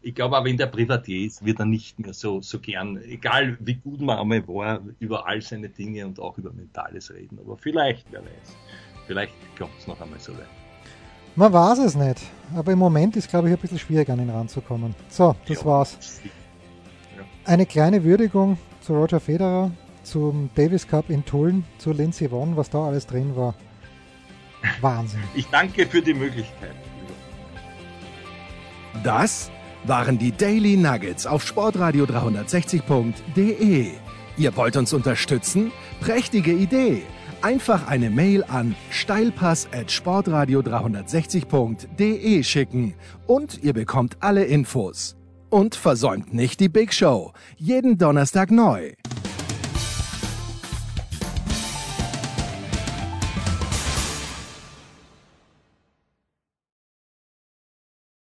ich 0.03 0.15
glaube, 0.15 0.37
auch 0.37 0.43
wenn 0.43 0.57
der 0.57 0.65
Privatier 0.67 1.27
ist, 1.27 1.45
wird 1.45 1.59
er 1.59 1.65
nicht 1.65 1.99
mehr 1.99 2.13
so, 2.13 2.41
so 2.41 2.59
gern, 2.59 2.97
egal 3.03 3.55
wie 3.59 3.75
gut 3.75 4.01
man 4.01 4.17
einmal 4.17 4.47
war, 4.47 4.81
über 4.99 5.27
all 5.27 5.41
seine 5.41 5.69
Dinge 5.69 6.05
und 6.07 6.19
auch 6.19 6.37
über 6.37 6.51
Mentales 6.51 7.13
reden. 7.13 7.37
Aber 7.45 7.55
vielleicht, 7.57 8.05
wer 8.11 8.21
weiß, 8.21 8.55
vielleicht 9.05 9.33
kommt 9.57 9.71
es 9.77 9.85
noch 9.87 10.01
einmal 10.01 10.19
so 10.19 10.33
weit. 10.33 10.47
Man 11.35 11.53
weiß 11.53 11.79
es 11.79 11.95
nicht. 11.95 12.19
Aber 12.55 12.71
im 12.73 12.79
Moment 12.79 13.15
ist, 13.15 13.29
glaube 13.29 13.47
ich, 13.47 13.53
ein 13.53 13.59
bisschen 13.61 13.79
schwierig, 13.79 14.09
an 14.09 14.19
ihn 14.19 14.29
ranzukommen. 14.29 14.95
So, 15.07 15.35
das 15.47 15.59
Ja. 15.59 15.65
war's. 15.65 16.19
Eine 17.45 17.65
kleine 17.65 18.03
Würdigung 18.03 18.57
zu 18.81 18.93
Roger 18.93 19.19
Federer, 19.19 19.71
zum 20.03 20.49
Davis 20.55 20.87
Cup 20.87 21.09
in 21.09 21.25
Tulln, 21.25 21.63
zu 21.77 21.91
Lindsey 21.91 22.29
Vonn, 22.29 22.55
was 22.57 22.69
da 22.69 22.85
alles 22.85 23.07
drin 23.07 23.35
war. 23.35 23.55
Wahnsinn. 24.81 25.23
Ich 25.33 25.47
danke 25.47 25.85
für 25.87 26.01
die 26.01 26.13
Möglichkeit. 26.13 26.75
Das 29.03 29.49
waren 29.85 30.17
die 30.17 30.31
Daily 30.31 30.77
Nuggets 30.77 31.25
auf 31.25 31.45
sportradio 31.45 32.05
360.de. 32.05 33.91
Ihr 34.37 34.55
wollt 34.55 34.77
uns 34.77 34.93
unterstützen? 34.93 35.71
Prächtige 35.99 36.51
Idee! 36.51 37.03
Einfach 37.41 37.87
eine 37.87 38.11
Mail 38.11 38.43
an 38.43 38.75
steilpass 38.91 39.67
at 39.73 39.91
sportradio 39.91 40.59
360.de 40.59 42.43
schicken 42.43 42.93
und 43.25 43.63
ihr 43.63 43.73
bekommt 43.73 44.17
alle 44.19 44.43
Infos. 44.43 45.15
Und 45.49 45.73
versäumt 45.73 46.33
nicht 46.33 46.59
die 46.59 46.69
Big 46.69 46.93
Show. 46.93 47.33
Jeden 47.57 47.97
Donnerstag 47.97 48.51
neu. 48.51 48.91